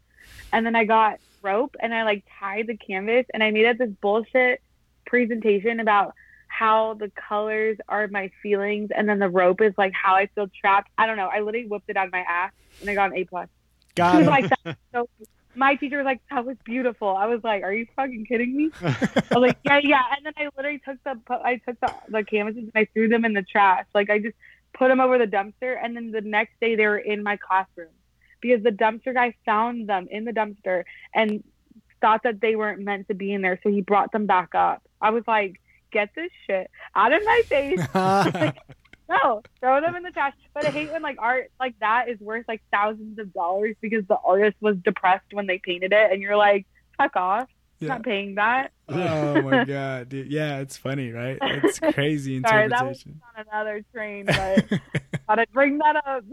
[0.53, 3.79] And then I got rope and I like tied the canvas and I made up
[3.79, 4.63] this bullshit
[5.07, 6.15] presentation about
[6.47, 10.49] how the colors are my feelings and then the rope is like how I feel
[10.61, 10.91] trapped.
[10.99, 11.29] I don't know.
[11.29, 13.49] I literally whipped it out of my ass and I got an A plus.
[13.95, 14.51] got She was like,
[14.93, 15.09] so
[15.55, 17.09] my teacher was like, that was beautiful.
[17.09, 18.71] I was like, are you fucking kidding me?
[18.83, 18.97] I
[19.31, 20.03] was like, yeah, yeah.
[20.17, 23.25] And then I literally took the I took the, the canvases and I threw them
[23.25, 23.87] in the trash.
[23.95, 24.37] Like I just
[24.75, 25.77] put them over the dumpster.
[25.83, 27.91] And then the next day they were in my classroom
[28.41, 30.85] because the dumpster guy found them in the dumpster
[31.15, 31.43] and
[32.01, 33.59] thought that they weren't meant to be in there.
[33.63, 34.83] So he brought them back up.
[35.01, 35.61] I was like,
[35.93, 37.81] get this shit out of my face.
[39.23, 40.35] No, throw them in the trash.
[40.55, 44.05] But I hate when like art like that is worth like thousands of dollars because
[44.09, 47.49] the artist was depressed when they painted it, and you're like, fuck off,
[47.79, 47.89] Yeah.
[47.89, 48.71] not paying that.
[48.89, 50.31] oh my god dude.
[50.31, 51.39] Yeah it's funny right?
[51.41, 54.67] It's crazy Sorry, that was on another train, but
[55.27, 56.25] thought I'd bring that up.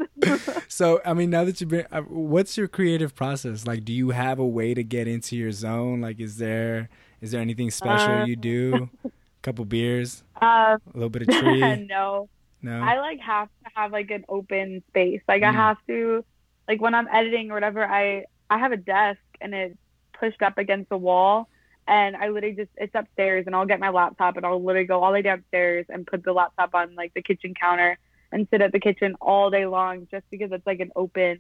[0.68, 3.66] so i mean now that you've been uh, what's your creative process?
[3.66, 6.02] Like do you have a way to get into your zone?
[6.02, 6.90] Like is there
[7.22, 8.90] is there anything special Uh, you do?
[9.06, 9.12] A
[9.42, 10.24] couple beers?
[10.42, 11.86] Um, a little bit of tree?
[11.90, 12.28] no,
[12.62, 15.22] no I like have to have like an open space.
[15.28, 15.55] Like I Mm.
[15.55, 16.26] have to,
[16.68, 19.78] like when I'm editing or whatever, I I have a desk and it's
[20.20, 21.47] pushed up against the wall,
[21.88, 25.01] and I literally just it's upstairs, and I'll get my laptop and I'll literally go
[25.03, 27.97] all the way downstairs and put the laptop on like the kitchen counter
[28.32, 31.39] and sit at the kitchen all day long just because it's like an open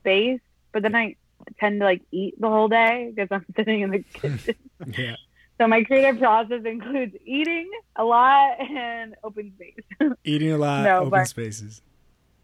[0.00, 0.40] space.
[0.72, 1.16] But then I
[1.58, 4.54] tend to like eat the whole day because I'm sitting in the kitchen.
[4.86, 5.16] yeah
[5.60, 10.10] so my creative process includes eating a lot and open space.
[10.24, 11.82] eating a lot No, open but- spaces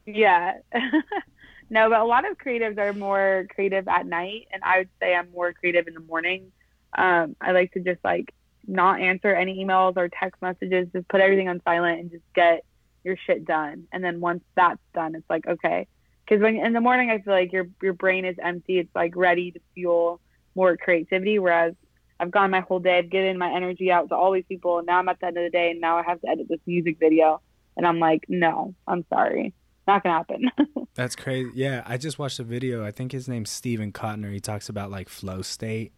[0.04, 0.58] Yeah.
[1.70, 5.14] no, but a lot of creatives are more creative at night, and I would say
[5.14, 6.52] I'm more creative in the morning.
[6.96, 8.34] Um, I like to just like
[8.66, 12.64] not answer any emails or text messages, just put everything on silent and just get
[13.02, 13.84] your shit done.
[13.92, 15.86] And then once that's done, it's like okay,
[16.24, 18.78] because when in the morning I feel like your your brain is empty.
[18.78, 20.20] It's like ready to fuel
[20.54, 21.74] more creativity, whereas
[22.18, 24.86] I've gone my whole day, I've given my energy out to all these people, and
[24.86, 26.60] now I'm at the end of the day, and now I have to edit this
[26.66, 27.40] music video,
[27.76, 29.52] and I'm like, no, I'm sorry,
[29.86, 30.50] not gonna happen.
[30.94, 31.50] That's crazy.
[31.54, 32.84] Yeah, I just watched a video.
[32.84, 34.32] I think his name's Steven Kotler.
[34.32, 35.92] He talks about like flow state,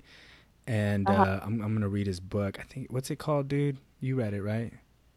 [0.66, 1.40] and uh Uh-huh.
[1.44, 2.58] I'm I'm gonna read his book.
[2.58, 3.78] I think what's it called, dude?
[4.00, 4.72] You read it, right?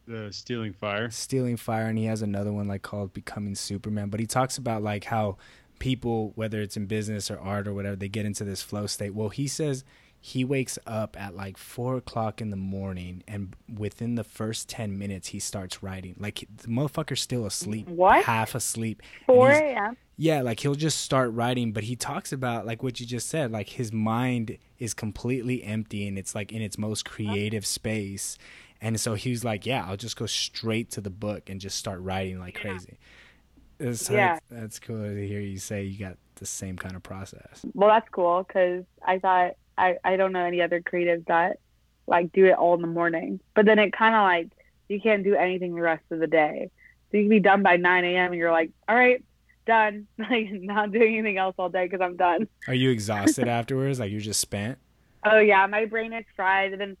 [0.06, 1.08] the stealing fire.
[1.10, 4.08] Stealing Fire, and he has another one like called Becoming Superman.
[4.08, 5.36] But he talks about like how
[5.78, 9.14] people, whether it's in business or art or whatever, they get into this flow state.
[9.14, 9.84] Well, he says
[10.24, 14.96] he wakes up at like four o'clock in the morning, and within the first ten
[14.96, 16.14] minutes, he starts writing.
[16.16, 18.24] Like the motherfucker's still asleep, What?
[18.24, 19.02] half asleep.
[19.26, 19.96] 4 a.m.
[20.16, 23.50] yeah, like he'll just start writing, but he talks about like what you just said,
[23.50, 28.38] like his mind is completely empty and it's like in its most creative space.
[28.80, 31.76] And so he was like, "Yeah, I'll just go straight to the book and just
[31.76, 32.96] start writing like crazy."
[33.80, 34.34] So Yeah.
[34.34, 37.64] that's, that's cool to hear you say you got the same kind of process.
[37.74, 41.58] Well, that's cool because I thought I I don't know any other creatives that
[42.06, 44.48] like do it all in the morning, but then it kind of like
[44.88, 46.70] you can't do anything the rest of the day.
[47.10, 48.32] So you can be done by 9 a.m.
[48.32, 49.22] and you're like, all right,
[49.66, 50.06] done.
[50.18, 52.48] Like not doing anything else all day because I'm done.
[52.68, 54.00] Are you exhausted afterwards?
[54.00, 54.78] Like you're just spent?
[55.24, 56.72] Oh yeah, my brain is fried.
[56.72, 56.96] And then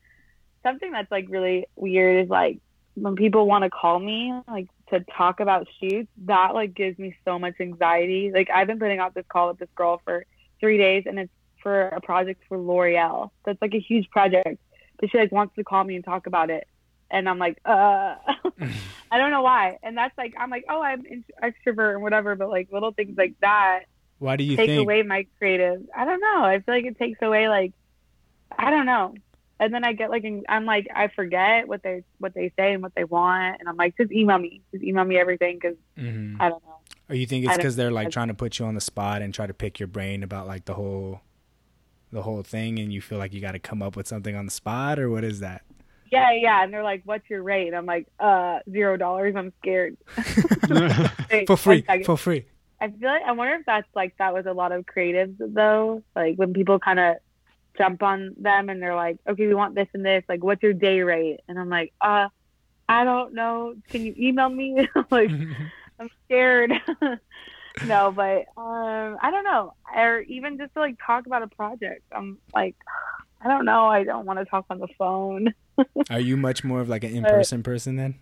[0.62, 2.58] something that's like really weird is like
[2.94, 7.16] when people want to call me like to talk about shoots, that like gives me
[7.24, 8.30] so much anxiety.
[8.32, 10.24] Like I've been putting out this call with this girl for
[10.60, 11.32] three days, and it's
[11.62, 13.30] for a project for L'Oreal.
[13.44, 14.58] That's like a huge project,
[15.00, 16.66] but she like wants to call me and talk about it.
[17.10, 18.14] And I'm like, uh,
[19.10, 19.78] I don't know why.
[19.82, 23.16] And that's like, I'm like, oh, I'm in- extrovert and whatever, but like little things
[23.18, 23.80] like that
[24.18, 24.80] Why do you take think?
[24.82, 25.82] away my creative.
[25.94, 26.42] I don't know.
[26.44, 27.72] I feel like it takes away like
[28.56, 29.14] I don't know.
[29.60, 32.82] And then I get like I'm like I forget what they what they say and
[32.82, 36.36] what they want, and I'm like just email me, just email me everything because Mhm.
[36.40, 36.76] I don't know.
[37.08, 39.32] Or you think it's because they're like trying to put you on the spot and
[39.34, 41.20] try to pick your brain about like the whole,
[42.12, 44.44] the whole thing, and you feel like you got to come up with something on
[44.44, 45.62] the spot, or what is that?
[46.10, 46.62] Yeah, yeah.
[46.62, 49.34] And they're like, "What's your rate?" And I'm like, "Uh, zero dollars.
[49.34, 49.96] I'm scared."
[51.30, 52.44] Wait, for free, for free.
[52.80, 56.02] I feel like I wonder if that's like that with a lot of creatives though.
[56.14, 57.16] Like when people kind of
[57.78, 60.22] jump on them and they're like, "Okay, we want this and this.
[60.28, 62.28] Like, what's your day rate?" And I'm like, "Uh,
[62.88, 63.74] I don't know.
[63.88, 65.30] Can you email me?" like,
[65.98, 66.72] I'm scared.
[67.86, 69.74] No, but um, I don't know.
[69.94, 72.02] Or even just to like talk about a project.
[72.12, 72.76] I'm like,
[73.40, 73.86] I don't know.
[73.86, 75.54] I don't want to talk on the phone.
[76.10, 78.16] Are you much more of like an in-person person then?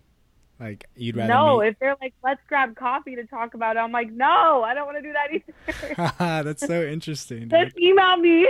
[0.58, 1.68] Like you'd rather no, meet?
[1.68, 4.84] if they're like, let's grab coffee to talk about it, I'm like, no, I don't
[4.84, 6.12] want to do that either.
[6.44, 7.48] That's so interesting.
[7.48, 7.50] dude.
[7.50, 8.46] just email me.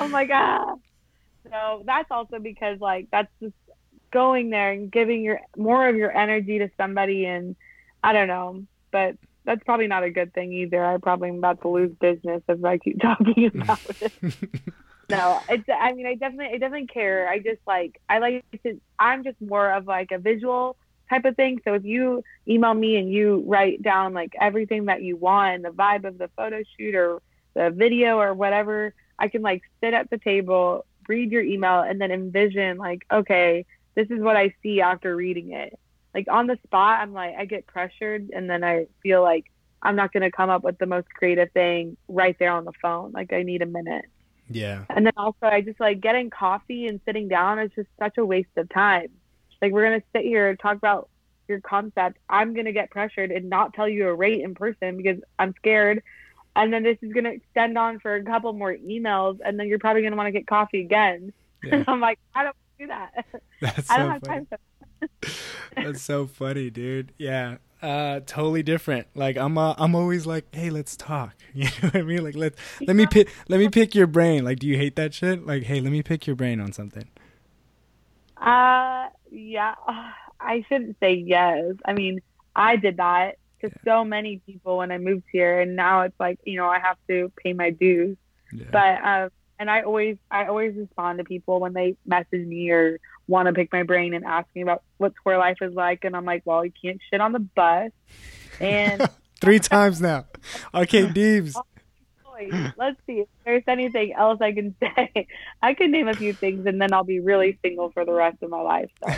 [0.00, 0.74] I'm like, ah.
[1.50, 3.54] So that's also because like that's just
[4.10, 7.54] going there and giving your more of your energy to somebody, and
[8.02, 10.84] I don't know, but that's probably not a good thing either.
[10.84, 14.12] I probably am about to lose business if I keep talking about it.
[15.10, 15.68] no, it's.
[15.68, 17.28] I mean, I definitely, I definitely care.
[17.28, 18.80] I just like, I like to.
[18.98, 20.76] I'm just more of like a visual
[21.10, 21.60] type of thing.
[21.64, 25.70] So if you email me and you write down like everything that you want, the
[25.70, 27.20] vibe of the photo shoot or
[27.54, 32.00] the video or whatever, I can like sit at the table, read your email, and
[32.00, 35.78] then envision like, okay, this is what I see after reading it.
[36.14, 39.46] Like on the spot, I'm like, I get pressured, and then I feel like
[39.82, 43.12] I'm not gonna come up with the most creative thing right there on the phone.
[43.12, 44.06] Like I need a minute.
[44.48, 44.84] yeah.
[44.90, 48.24] And then also, I just like getting coffee and sitting down is just such a
[48.24, 49.08] waste of time.
[49.62, 51.08] Like, we're going to sit here and talk about
[51.48, 52.18] your concept.
[52.28, 55.54] I'm going to get pressured and not tell you a rate in person because I'm
[55.56, 56.02] scared.
[56.54, 59.38] And then this is going to extend on for a couple more emails.
[59.42, 61.32] And then you're probably going to want to get coffee again.
[61.62, 61.82] yeah.
[61.88, 63.24] I'm like, I don't do that.
[63.62, 64.34] That's I don't so have funny.
[64.40, 64.58] time for
[65.76, 67.12] That's so funny, dude.
[67.18, 67.56] Yeah.
[67.82, 69.06] Uh, totally different.
[69.14, 71.34] Like I'm, uh, I'm always like, hey, let's talk.
[71.54, 72.24] You know what I mean?
[72.24, 74.44] Like let let me pick, let me pick your brain.
[74.44, 75.46] Like, do you hate that shit?
[75.46, 77.08] Like, hey, let me pick your brain on something.
[78.36, 79.74] Uh, yeah,
[80.40, 81.74] I shouldn't say yes.
[81.84, 82.20] I mean,
[82.56, 86.38] I did that to so many people when I moved here, and now it's like
[86.44, 88.16] you know I have to pay my dues.
[88.52, 88.66] Yeah.
[88.70, 92.98] But um, and I always I always respond to people when they message me or
[93.26, 96.14] want to pick my brain and ask me about what square life is like, and
[96.16, 97.90] I'm like, well, you can't shit on the bus,
[98.60, 99.08] and
[99.40, 100.24] Three times now.
[100.72, 101.54] Okay, Deebs.
[102.76, 105.26] let's see if there's anything else I can say.
[105.62, 108.42] I can name a few things, and then I'll be really single for the rest
[108.42, 108.90] of my life.
[109.02, 109.12] So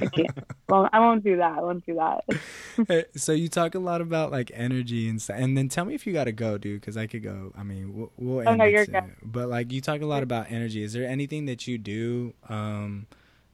[0.00, 0.30] I can't.
[0.68, 1.58] Well, I won't do that.
[1.58, 2.24] I won't do that.
[2.88, 5.94] Hey, so you talk a lot about like energy and stuff, and then tell me
[5.94, 7.52] if you gotta go, dude, because I could go.
[7.56, 8.92] I mean, we'll, we'll Oh, end no, it you're soon.
[8.92, 9.14] good.
[9.22, 10.82] But like, you talk a lot about energy.
[10.82, 13.06] Is there anything that you do um,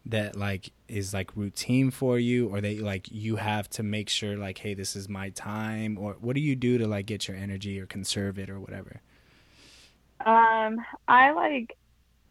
[0.06, 4.36] that like is like routine for you, or that like you have to make sure
[4.36, 7.36] like, hey, this is my time, or what do you do to like get your
[7.36, 9.00] energy or conserve it or whatever?
[10.24, 10.78] Um,
[11.08, 11.76] I like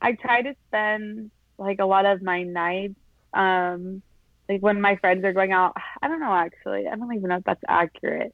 [0.01, 2.95] I try to spend like a lot of my nights
[3.34, 4.01] um
[4.49, 5.76] like when my friends are going out.
[6.01, 6.88] I don't know actually.
[6.88, 8.34] I don't even know if that's accurate.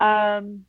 [0.00, 0.64] Um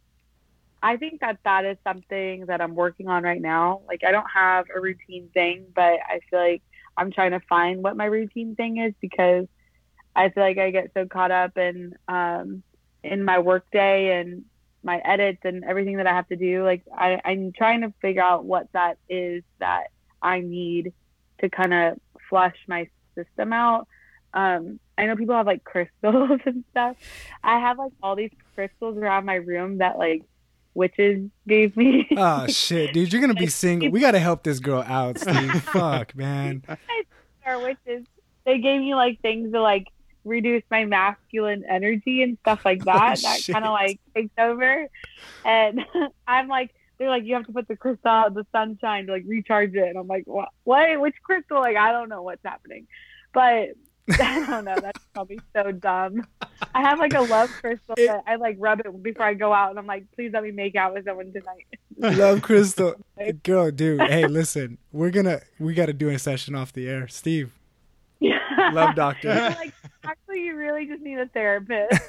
[0.82, 3.82] I think that that is something that I'm working on right now.
[3.88, 6.64] Like I don't have a routine thing, but I feel like
[7.00, 9.48] I'm trying to find what my routine thing is because
[10.16, 12.62] I feel like I get so caught up in um
[13.04, 14.44] in my workday and
[14.84, 16.64] my edits and everything that I have to do.
[16.64, 19.86] Like I, I'm trying to figure out what that is that
[20.22, 20.94] I need
[21.42, 21.98] to kind of
[22.30, 23.88] flush my system out.
[24.34, 26.98] um, I know people have like crystals and stuff.
[27.44, 30.24] I have like all these crystals around my room that like
[30.80, 32.08] witches gave me.
[32.18, 33.90] Oh shit, dude, you're gonna be single.
[33.90, 35.62] We gotta help this girl out, Steve.
[35.74, 36.64] Fuck, man.
[37.46, 38.06] Or witches.
[38.46, 39.88] They gave me like things to like
[40.26, 43.20] reduce my masculine energy and stuff like that.
[43.26, 44.88] Oh, that kind of like takes over.
[45.46, 45.86] And
[46.28, 49.74] I'm like, they're like, you have to put the crystal the sunshine to like recharge
[49.76, 49.88] it.
[49.88, 50.50] And I'm like, what?
[50.64, 51.00] What?
[51.00, 51.60] Which crystal?
[51.60, 52.88] Like, I don't know what's happening.
[53.34, 53.70] But
[54.20, 54.76] I don't know.
[54.82, 56.26] That's probably so dumb.
[56.74, 59.54] I have like a love crystal It- that I like rub it before I go
[59.54, 61.66] out, and I'm like, please let me make out with someone tonight.
[62.18, 62.96] Love Crystal,
[63.44, 64.00] girl, dude.
[64.02, 67.52] Hey, listen, we're gonna we gotta do a session off the air, Steve.
[68.22, 68.40] Yeah.
[68.72, 69.34] Love doctor.
[69.34, 69.74] Like,
[70.06, 72.02] actually, you really just need a therapist.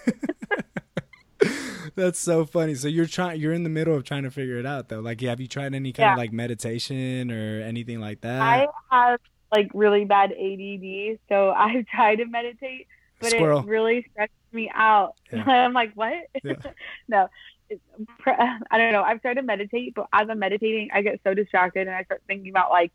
[1.97, 2.75] That's so funny.
[2.75, 5.01] So you're trying, you're in the middle of trying to figure it out, though.
[5.01, 8.41] Like, have you tried any kind of like meditation or anything like that?
[8.41, 9.21] I have
[9.53, 12.87] like really bad ADD, so I've tried to meditate,
[13.21, 13.61] but Squirrel.
[13.61, 15.15] it really stresses me out.
[15.33, 15.45] Yeah.
[15.47, 16.15] I'm like, what?
[16.43, 16.55] Yeah.
[17.09, 17.29] no,
[18.27, 19.03] I don't know.
[19.03, 22.23] I've tried to meditate, but as I'm meditating, I get so distracted and I start
[22.27, 22.93] thinking about like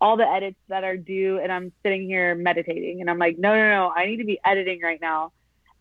[0.00, 3.54] all the edits that are due, and I'm sitting here meditating, and I'm like, no,
[3.54, 5.32] no, no, I need to be editing right now.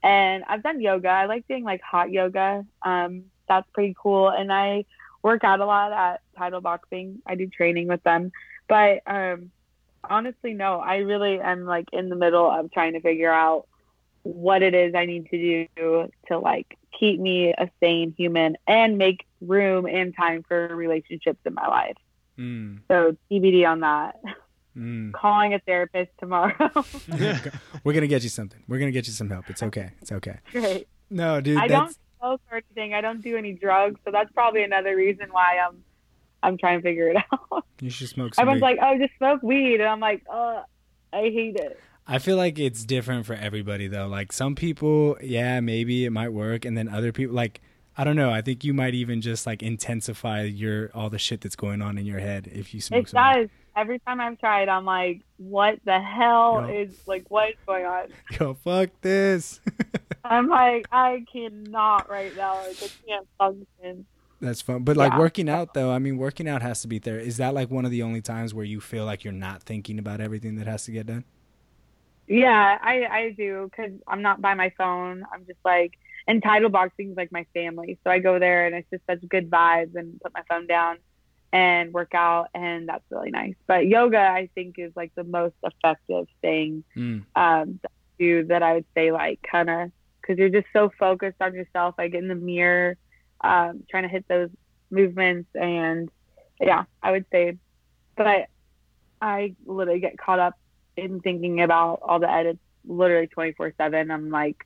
[0.04, 1.10] And I've done yoga.
[1.10, 2.66] I like doing like hot yoga.
[2.84, 4.30] Um, that's pretty cool.
[4.30, 4.86] And I
[5.22, 7.22] work out a lot at Title Boxing.
[7.26, 8.32] I do training with them.
[8.68, 9.52] But um,
[10.10, 13.68] honestly, no, I really am like in the middle of trying to figure out
[14.24, 15.38] what it is I need to
[15.76, 21.40] do to like keep me a sane human and make room and time for relationships
[21.46, 21.98] in my life.
[22.38, 24.20] Mm, So TBD on that.
[24.78, 25.12] mm.
[25.14, 26.70] Calling a therapist tomorrow.
[27.84, 28.64] We're gonna get you something.
[28.68, 29.50] We're gonna get you some help.
[29.50, 29.92] It's okay.
[30.02, 30.38] It's okay.
[30.52, 30.88] Great.
[31.10, 31.58] No, dude.
[31.58, 32.94] I that's, don't smoke or anything.
[32.94, 35.84] I don't do any drugs, so that's probably another reason why I'm
[36.44, 37.18] I'm trying to figure it
[37.52, 37.66] out.
[37.80, 38.44] You should smoke some.
[38.44, 38.68] Everyone's weed.
[38.68, 40.64] like, "Oh, just smoke weed," and I'm like, "Uh,
[41.14, 44.08] I hate it." I feel like it's different for everybody though.
[44.08, 47.62] Like some people, yeah, maybe it might work, and then other people, like
[47.98, 48.32] I don't know.
[48.32, 51.98] I think you might even just like intensify your all the shit that's going on
[51.98, 53.04] in your head if you smoke.
[53.04, 53.42] It some weed.
[53.42, 53.50] does.
[53.74, 56.74] Every time I've tried, I'm like, "What the hell Yeah.
[56.82, 58.08] is like what is going on?"
[58.40, 59.62] Yo, fuck this.
[60.26, 62.56] I'm like, I cannot right now.
[62.56, 64.06] Like, I can't function.
[64.42, 64.84] That's fun.
[64.84, 65.20] But like Yeah.
[65.20, 67.20] working out though, I mean working out has to be there.
[67.20, 70.00] Is that like one of the only times where you feel like you're not thinking
[70.00, 71.24] about everything that has to get done?
[72.28, 75.24] Yeah, I I do because I'm not by my phone.
[75.34, 75.94] I'm just like,
[76.28, 79.28] and title boxing is like my family, so I go there and it's just such
[79.30, 80.98] good vibes and put my phone down
[81.54, 83.56] and work out, and that's really nice.
[83.68, 87.26] But yoga, I think, is like the most effective thing Mm.
[87.36, 87.80] um,
[88.20, 91.96] that I would say like kind of because you're just so focused on yourself.
[91.98, 92.96] I get in the mirror,
[93.44, 94.50] um, trying to hit those
[94.90, 96.10] movements, and
[96.60, 97.58] yeah, I would say.
[98.16, 98.48] But I,
[99.22, 100.56] I literally get caught up
[100.98, 104.12] in thinking about all the edits literally 24 seven.
[104.12, 104.58] I'm like,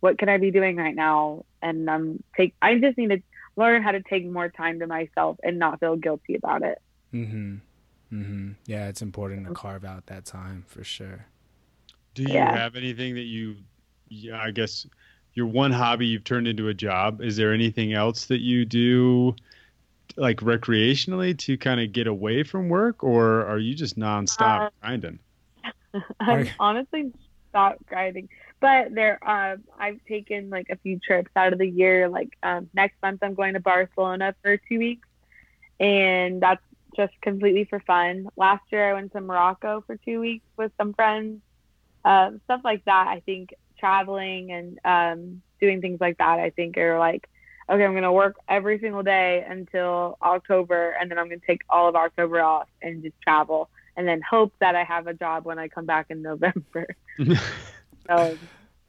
[0.00, 1.44] what can I be doing right now?
[1.62, 2.54] And I'm take.
[2.60, 3.22] I just need to
[3.56, 6.78] learn how to take more time to myself and not feel guilty about it.
[7.12, 7.56] Mm-hmm.
[8.12, 8.50] Mm-hmm.
[8.66, 11.26] Yeah, it's important to carve out that time for sure.
[12.14, 12.56] Do you Yeah.
[12.56, 13.56] have anything that you,
[14.08, 14.86] yeah, I guess
[15.34, 17.20] your one hobby you've turned into a job?
[17.22, 19.36] Is there anything else that you do,
[20.16, 24.70] like recreationally, to kind of get away from work, or are you just nonstop Uh,
[24.82, 25.20] grinding?
[26.20, 27.12] I'm honestly
[27.50, 28.28] stopped grinding.
[28.60, 32.08] But there, um, I've taken like a few trips out of the year.
[32.08, 35.08] Like um, next month, I'm going to Barcelona for two weeks,
[35.78, 36.62] and that's
[36.96, 38.26] just completely for fun.
[38.36, 41.40] Last year, I went to Morocco for two weeks with some friends.
[42.04, 43.08] Um, stuff like that.
[43.08, 43.50] I think
[43.80, 46.38] traveling and um, doing things like that.
[46.38, 47.28] I think are like,
[47.68, 51.88] okay, I'm gonna work every single day until October, and then I'm gonna take all
[51.88, 55.58] of October off and just travel and then hope that I have a job when
[55.58, 56.86] I come back in November.
[58.08, 58.36] So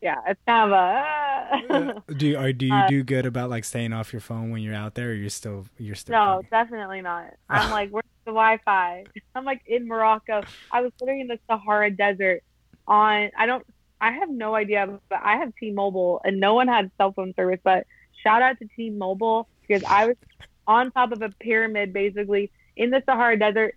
[0.01, 3.63] yeah, it's kind of a do you, or do you Uh, do good about like
[3.63, 6.47] staying off your phone when you're out there or you're still you're still no, fucking-
[6.49, 7.33] definitely not.
[7.49, 9.03] I'm like, where's the Wi-Fi?
[9.35, 10.41] I'm like in Morocco.
[10.71, 12.41] I was literally in the Sahara Desert.
[12.87, 13.65] On I don't,
[14.01, 17.59] I have no idea, but I have T-Mobile and no one had cell phone service.
[17.63, 17.85] But
[18.23, 20.17] shout out to T-Mobile because I was
[20.67, 23.75] on top of a pyramid, basically in the Sahara Desert,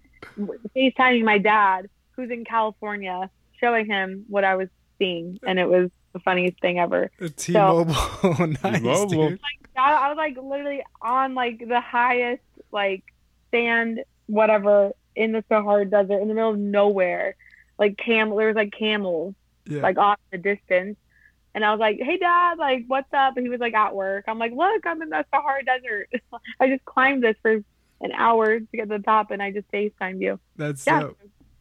[0.75, 4.69] FaceTiming my dad, who's in California, showing him what I was
[4.99, 7.11] seeing, and it was the funniest thing ever.
[7.37, 7.95] T-Mobile.
[8.63, 8.91] nice, T-Mobile.
[8.91, 9.41] Oh dude.
[9.77, 13.03] I, I was like literally on like the highest like
[13.51, 17.37] sand whatever in the Sahara Desert in the middle of nowhere.
[17.79, 19.35] Like camel, there was like camels
[19.67, 19.83] Yeah.
[19.83, 20.97] like off the distance,
[21.55, 24.25] and I was like, "Hey, Dad, like what's up?" And he was like at work.
[24.29, 26.09] I'm like, "Look, I'm in the Sahara Desert.
[26.61, 27.53] I just climbed this for
[28.01, 30.39] an hour to get to the top, and I just FaceTimed you.
[30.57, 31.19] That's Yeah, dope.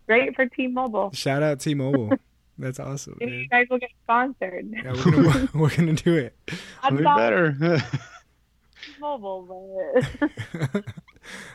[0.07, 1.11] great for T-Mobile.
[1.13, 2.11] Shout out T-Mobile.
[2.59, 4.69] That's awesome, Maybe you guys will get sponsored.
[4.71, 6.35] Yeah, we're gonna we're gonna do it.
[6.83, 7.55] I'm We not better.
[8.99, 10.83] mobile, but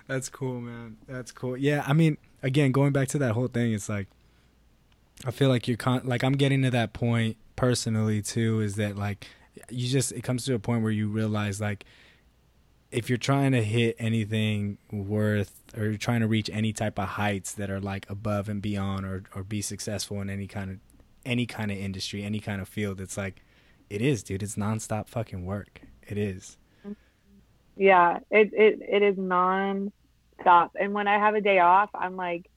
[0.07, 0.97] That's cool, man.
[1.07, 1.57] That's cool.
[1.57, 4.09] Yeah, I mean, again, going back to that whole thing, it's like
[5.25, 8.61] I feel like you're con- like I'm getting to that point personally too.
[8.61, 9.27] Is that like
[9.71, 11.85] you just it comes to a point where you realize like
[12.91, 17.09] if you're trying to hit anything worth or you're trying to reach any type of
[17.09, 20.79] heights that are like above and beyond or or be successful in any kind of
[21.27, 23.43] any kind of industry, any kind of field, it's like
[23.91, 24.43] it is, dude.
[24.43, 25.83] It's nonstop fucking work.
[26.07, 26.57] It is.
[27.77, 30.77] yeah, it it it is non-stop.
[30.79, 32.51] And when I have a day off, I'm like,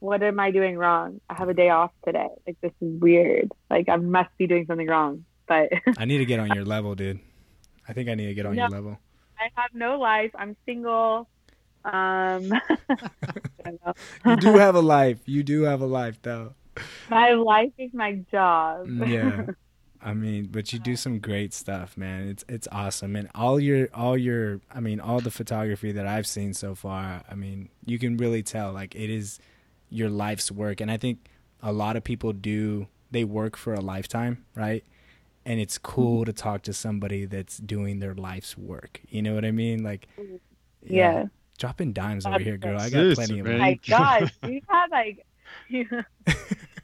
[0.00, 1.20] what am I doing wrong?
[1.28, 2.28] I have a day off today.
[2.46, 3.52] Like this is weird.
[3.70, 5.24] Like I must be doing something wrong.
[5.46, 7.20] But I need to get on your level, dude.
[7.88, 8.98] I think I need to get on your level.
[9.38, 10.30] I have no life.
[10.34, 11.28] I'm single.
[11.84, 12.52] Um,
[12.88, 12.96] I
[13.64, 13.92] don't know.
[14.24, 15.20] You do have a life.
[15.26, 16.54] You do have a life, though.
[17.08, 18.86] my life is my job.
[18.88, 19.52] Mm, Yeah.
[20.02, 22.28] I mean, but you do some great stuff, man.
[22.28, 26.26] It's it's awesome, and all your all your I mean, all the photography that I've
[26.26, 27.22] seen so far.
[27.30, 29.38] I mean, you can really tell like it is
[29.90, 31.18] your life's work, and I think
[31.62, 34.84] a lot of people do they work for a lifetime, right?
[35.44, 39.00] And it's cool to talk to somebody that's doing their life's work.
[39.08, 39.84] You know what I mean?
[39.84, 40.08] Like,
[40.82, 41.26] yeah.
[41.56, 42.78] dropping dimes over here, girl.
[42.80, 43.52] I got Sis, plenty of man.
[43.54, 43.60] them.
[43.60, 45.26] my gosh, you have had like,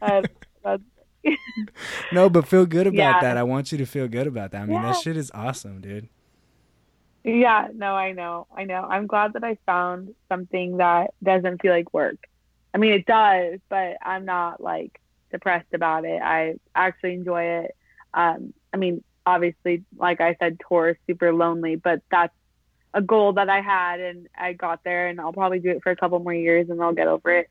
[0.03, 0.23] uh,
[0.65, 0.79] uh,
[2.13, 3.21] No, but feel good about Yeah.
[3.21, 3.37] that.
[3.37, 4.63] I want you to feel good about that.
[4.63, 6.09] I mean, that shit is awesome, dude.
[7.25, 8.83] yeah, no, I know, I know.
[8.89, 12.17] I'm glad that I found something that doesn't feel like work.
[12.75, 15.01] I mean, it does, but I'm not like
[15.31, 16.21] depressed about it.
[16.23, 17.77] I actually enjoy it.
[18.15, 22.35] Um, I mean, obviously, like I said, tour is super lonely, but that's
[22.95, 25.91] a goal that I had, and I got there, and I'll probably do it for
[25.91, 27.49] a couple more years, and I'll get over it.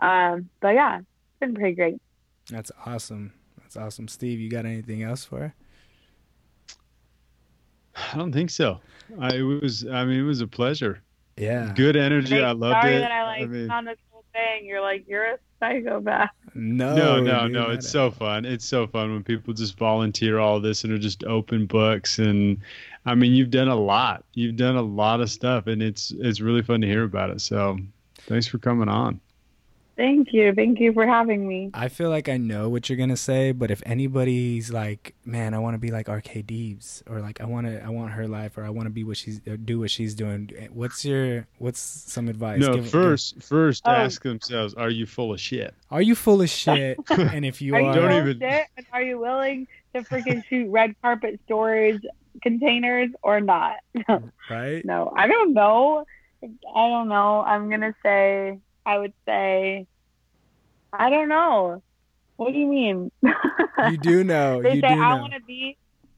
[0.00, 1.06] Um, but yeah, it's
[1.40, 2.00] been pretty great.
[2.50, 3.34] That's awesome.
[3.58, 4.08] That's awesome.
[4.08, 5.54] Steve, you got anything else for her?
[8.12, 8.80] I don't think so.
[9.18, 9.86] I, it was.
[9.86, 11.02] I mean, it was a pleasure.
[11.36, 11.72] Yeah.
[11.74, 12.36] Good energy.
[12.36, 13.00] Like, I loved sorry it.
[13.00, 14.66] that I like mean, found this whole thing.
[14.66, 16.30] You're like, you're a psychopath.
[16.54, 17.70] No, no, no, dude, no.
[17.70, 18.10] It's at so all.
[18.10, 18.44] fun.
[18.44, 22.18] It's so fun when people just volunteer all this and are just open books.
[22.18, 22.58] And
[23.06, 24.24] I mean, you've done a lot.
[24.34, 27.40] You've done a lot of stuff, and it's it's really fun to hear about it.
[27.40, 27.78] So,
[28.26, 29.20] thanks for coming on.
[30.00, 30.54] Thank you.
[30.54, 31.70] Thank you for having me.
[31.74, 35.58] I feel like I know what you're gonna say, but if anybody's like, "Man, I
[35.58, 38.56] want to be like RK Deebs," or like, "I want to, I want her life,"
[38.56, 41.46] or "I want to be what she's uh, do what she's doing," eh, what's your,
[41.58, 42.60] what's some advice?
[42.62, 43.90] no, Give- give- first, first Oh.
[43.90, 45.74] ask themselves, are you full of shit?
[45.90, 46.96] are you full of shit?
[47.10, 48.66] and if you Are are, you Don't even- shit?
[48.78, 52.02] And are you willing to freaking shoot red carpet storage
[52.42, 53.76] containers or not?
[54.48, 54.82] right?
[54.82, 56.06] no, I don't know.
[56.42, 56.48] I
[56.88, 57.42] don't know.
[57.42, 58.60] I'm gonna say.
[58.86, 59.86] I would say.
[60.92, 61.82] I don't know.
[62.36, 63.10] What do you mean?
[63.22, 64.62] You do know.
[64.62, 65.76] they you say do I want to be.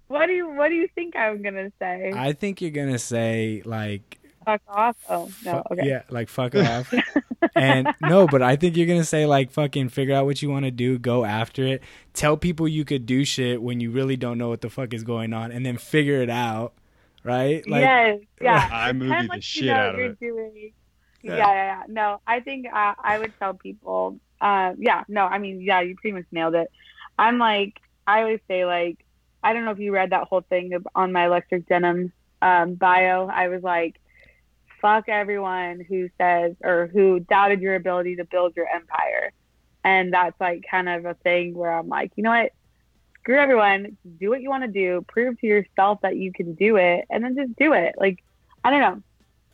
[0.09, 2.13] What do you What do you think I'm gonna say?
[2.15, 4.97] I think you're gonna say like Fuck off.
[5.09, 5.63] Oh no.
[5.71, 5.89] Okay.
[5.89, 6.93] Yeah, like fuck off.
[7.55, 10.65] and no, but I think you're gonna say like fucking figure out what you want
[10.65, 11.83] to do, go after it.
[12.13, 15.05] Tell people you could do shit when you really don't know what the fuck is
[15.05, 16.75] going on, and then figure it out.
[17.25, 17.67] Right?
[17.69, 18.21] Like yes.
[18.41, 18.69] Yeah.
[18.73, 20.53] I movie Pretend the like you shit know out what of you're it.
[20.53, 20.53] Doing.
[20.55, 20.71] Yeah.
[21.23, 21.37] Yeah.
[21.37, 24.19] yeah, yeah, No, I think uh, I would tell people.
[24.43, 26.69] Uh, yeah, no, I mean, yeah, you pretty much nailed it.
[27.17, 28.99] I'm like, I always say like,
[29.43, 32.13] I don't know if you read that whole thing on my electric denim
[32.43, 33.29] um, bio.
[33.29, 34.01] I was like,
[34.81, 39.33] fuck everyone who says or who doubted your ability to build your empire,
[39.85, 42.53] and that's like kind of a thing where I'm like, you know what?
[43.21, 43.97] Screw everyone.
[44.19, 45.05] Do what you want to do.
[45.07, 47.95] Prove to yourself that you can do it, and then just do it.
[47.97, 48.25] Like,
[48.65, 49.03] I don't know,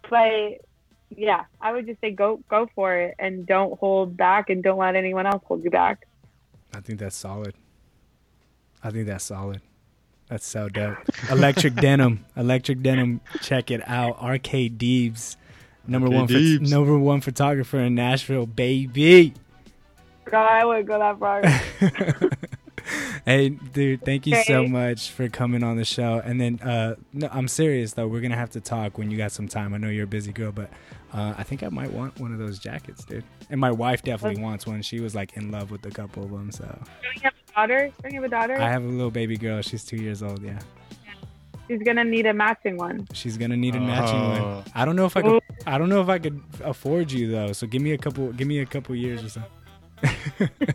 [0.08, 0.67] but
[1.16, 4.78] yeah, I would just say go go for it and don't hold back and don't
[4.78, 6.06] let anyone else hold you back.
[6.74, 7.54] I think that's solid.
[8.82, 9.60] I think that's solid.
[10.28, 10.98] That's so dope.
[11.30, 13.20] Electric denim, electric denim.
[13.40, 14.22] Check it out.
[14.22, 15.36] RK Deebs,
[15.86, 16.70] number RK one, pho- Deebs.
[16.70, 19.32] number one photographer in Nashville, baby.
[20.26, 21.42] God, I wouldn't go that far.
[23.24, 26.20] hey, dude, thank you so much for coming on the show.
[26.22, 28.06] And then, uh, no, I'm serious though.
[28.06, 29.72] We're gonna have to talk when you got some time.
[29.72, 30.70] I know you're a busy girl, but
[31.12, 33.24] uh, I think I might want one of those jackets, dude.
[33.50, 34.82] And my wife definitely wants one.
[34.82, 36.50] She was like in love with a couple of them.
[36.52, 37.90] So Don't you have a daughter?
[38.02, 38.54] Don't you have a daughter?
[38.60, 39.62] I have a little baby girl.
[39.62, 40.42] She's two years old.
[40.42, 40.58] Yeah,
[41.68, 43.06] She's gonna need a matching one.
[43.12, 44.40] she's gonna need a matching one.
[44.40, 44.64] Oh.
[44.74, 45.42] I don't know if I could.
[45.66, 47.52] I don't know if I could afford you though.
[47.52, 48.32] So give me a couple.
[48.32, 50.48] Give me a couple years or something.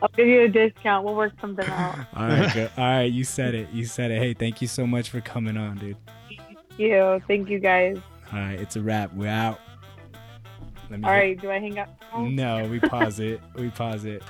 [0.00, 1.04] I'll give you a discount.
[1.04, 1.98] We'll work something out.
[2.14, 2.70] All right, good.
[2.76, 3.10] all right.
[3.10, 3.68] You said it.
[3.72, 4.18] You said it.
[4.20, 5.96] Hey, thank you so much for coming on, dude.
[6.28, 7.20] Thank you.
[7.26, 7.98] Thank you guys.
[8.32, 9.14] All right, it's a wrap.
[9.14, 9.58] We're out.
[10.92, 11.88] All right, do I hang up?
[12.18, 13.40] No, we pause it.
[13.54, 14.22] We pause it.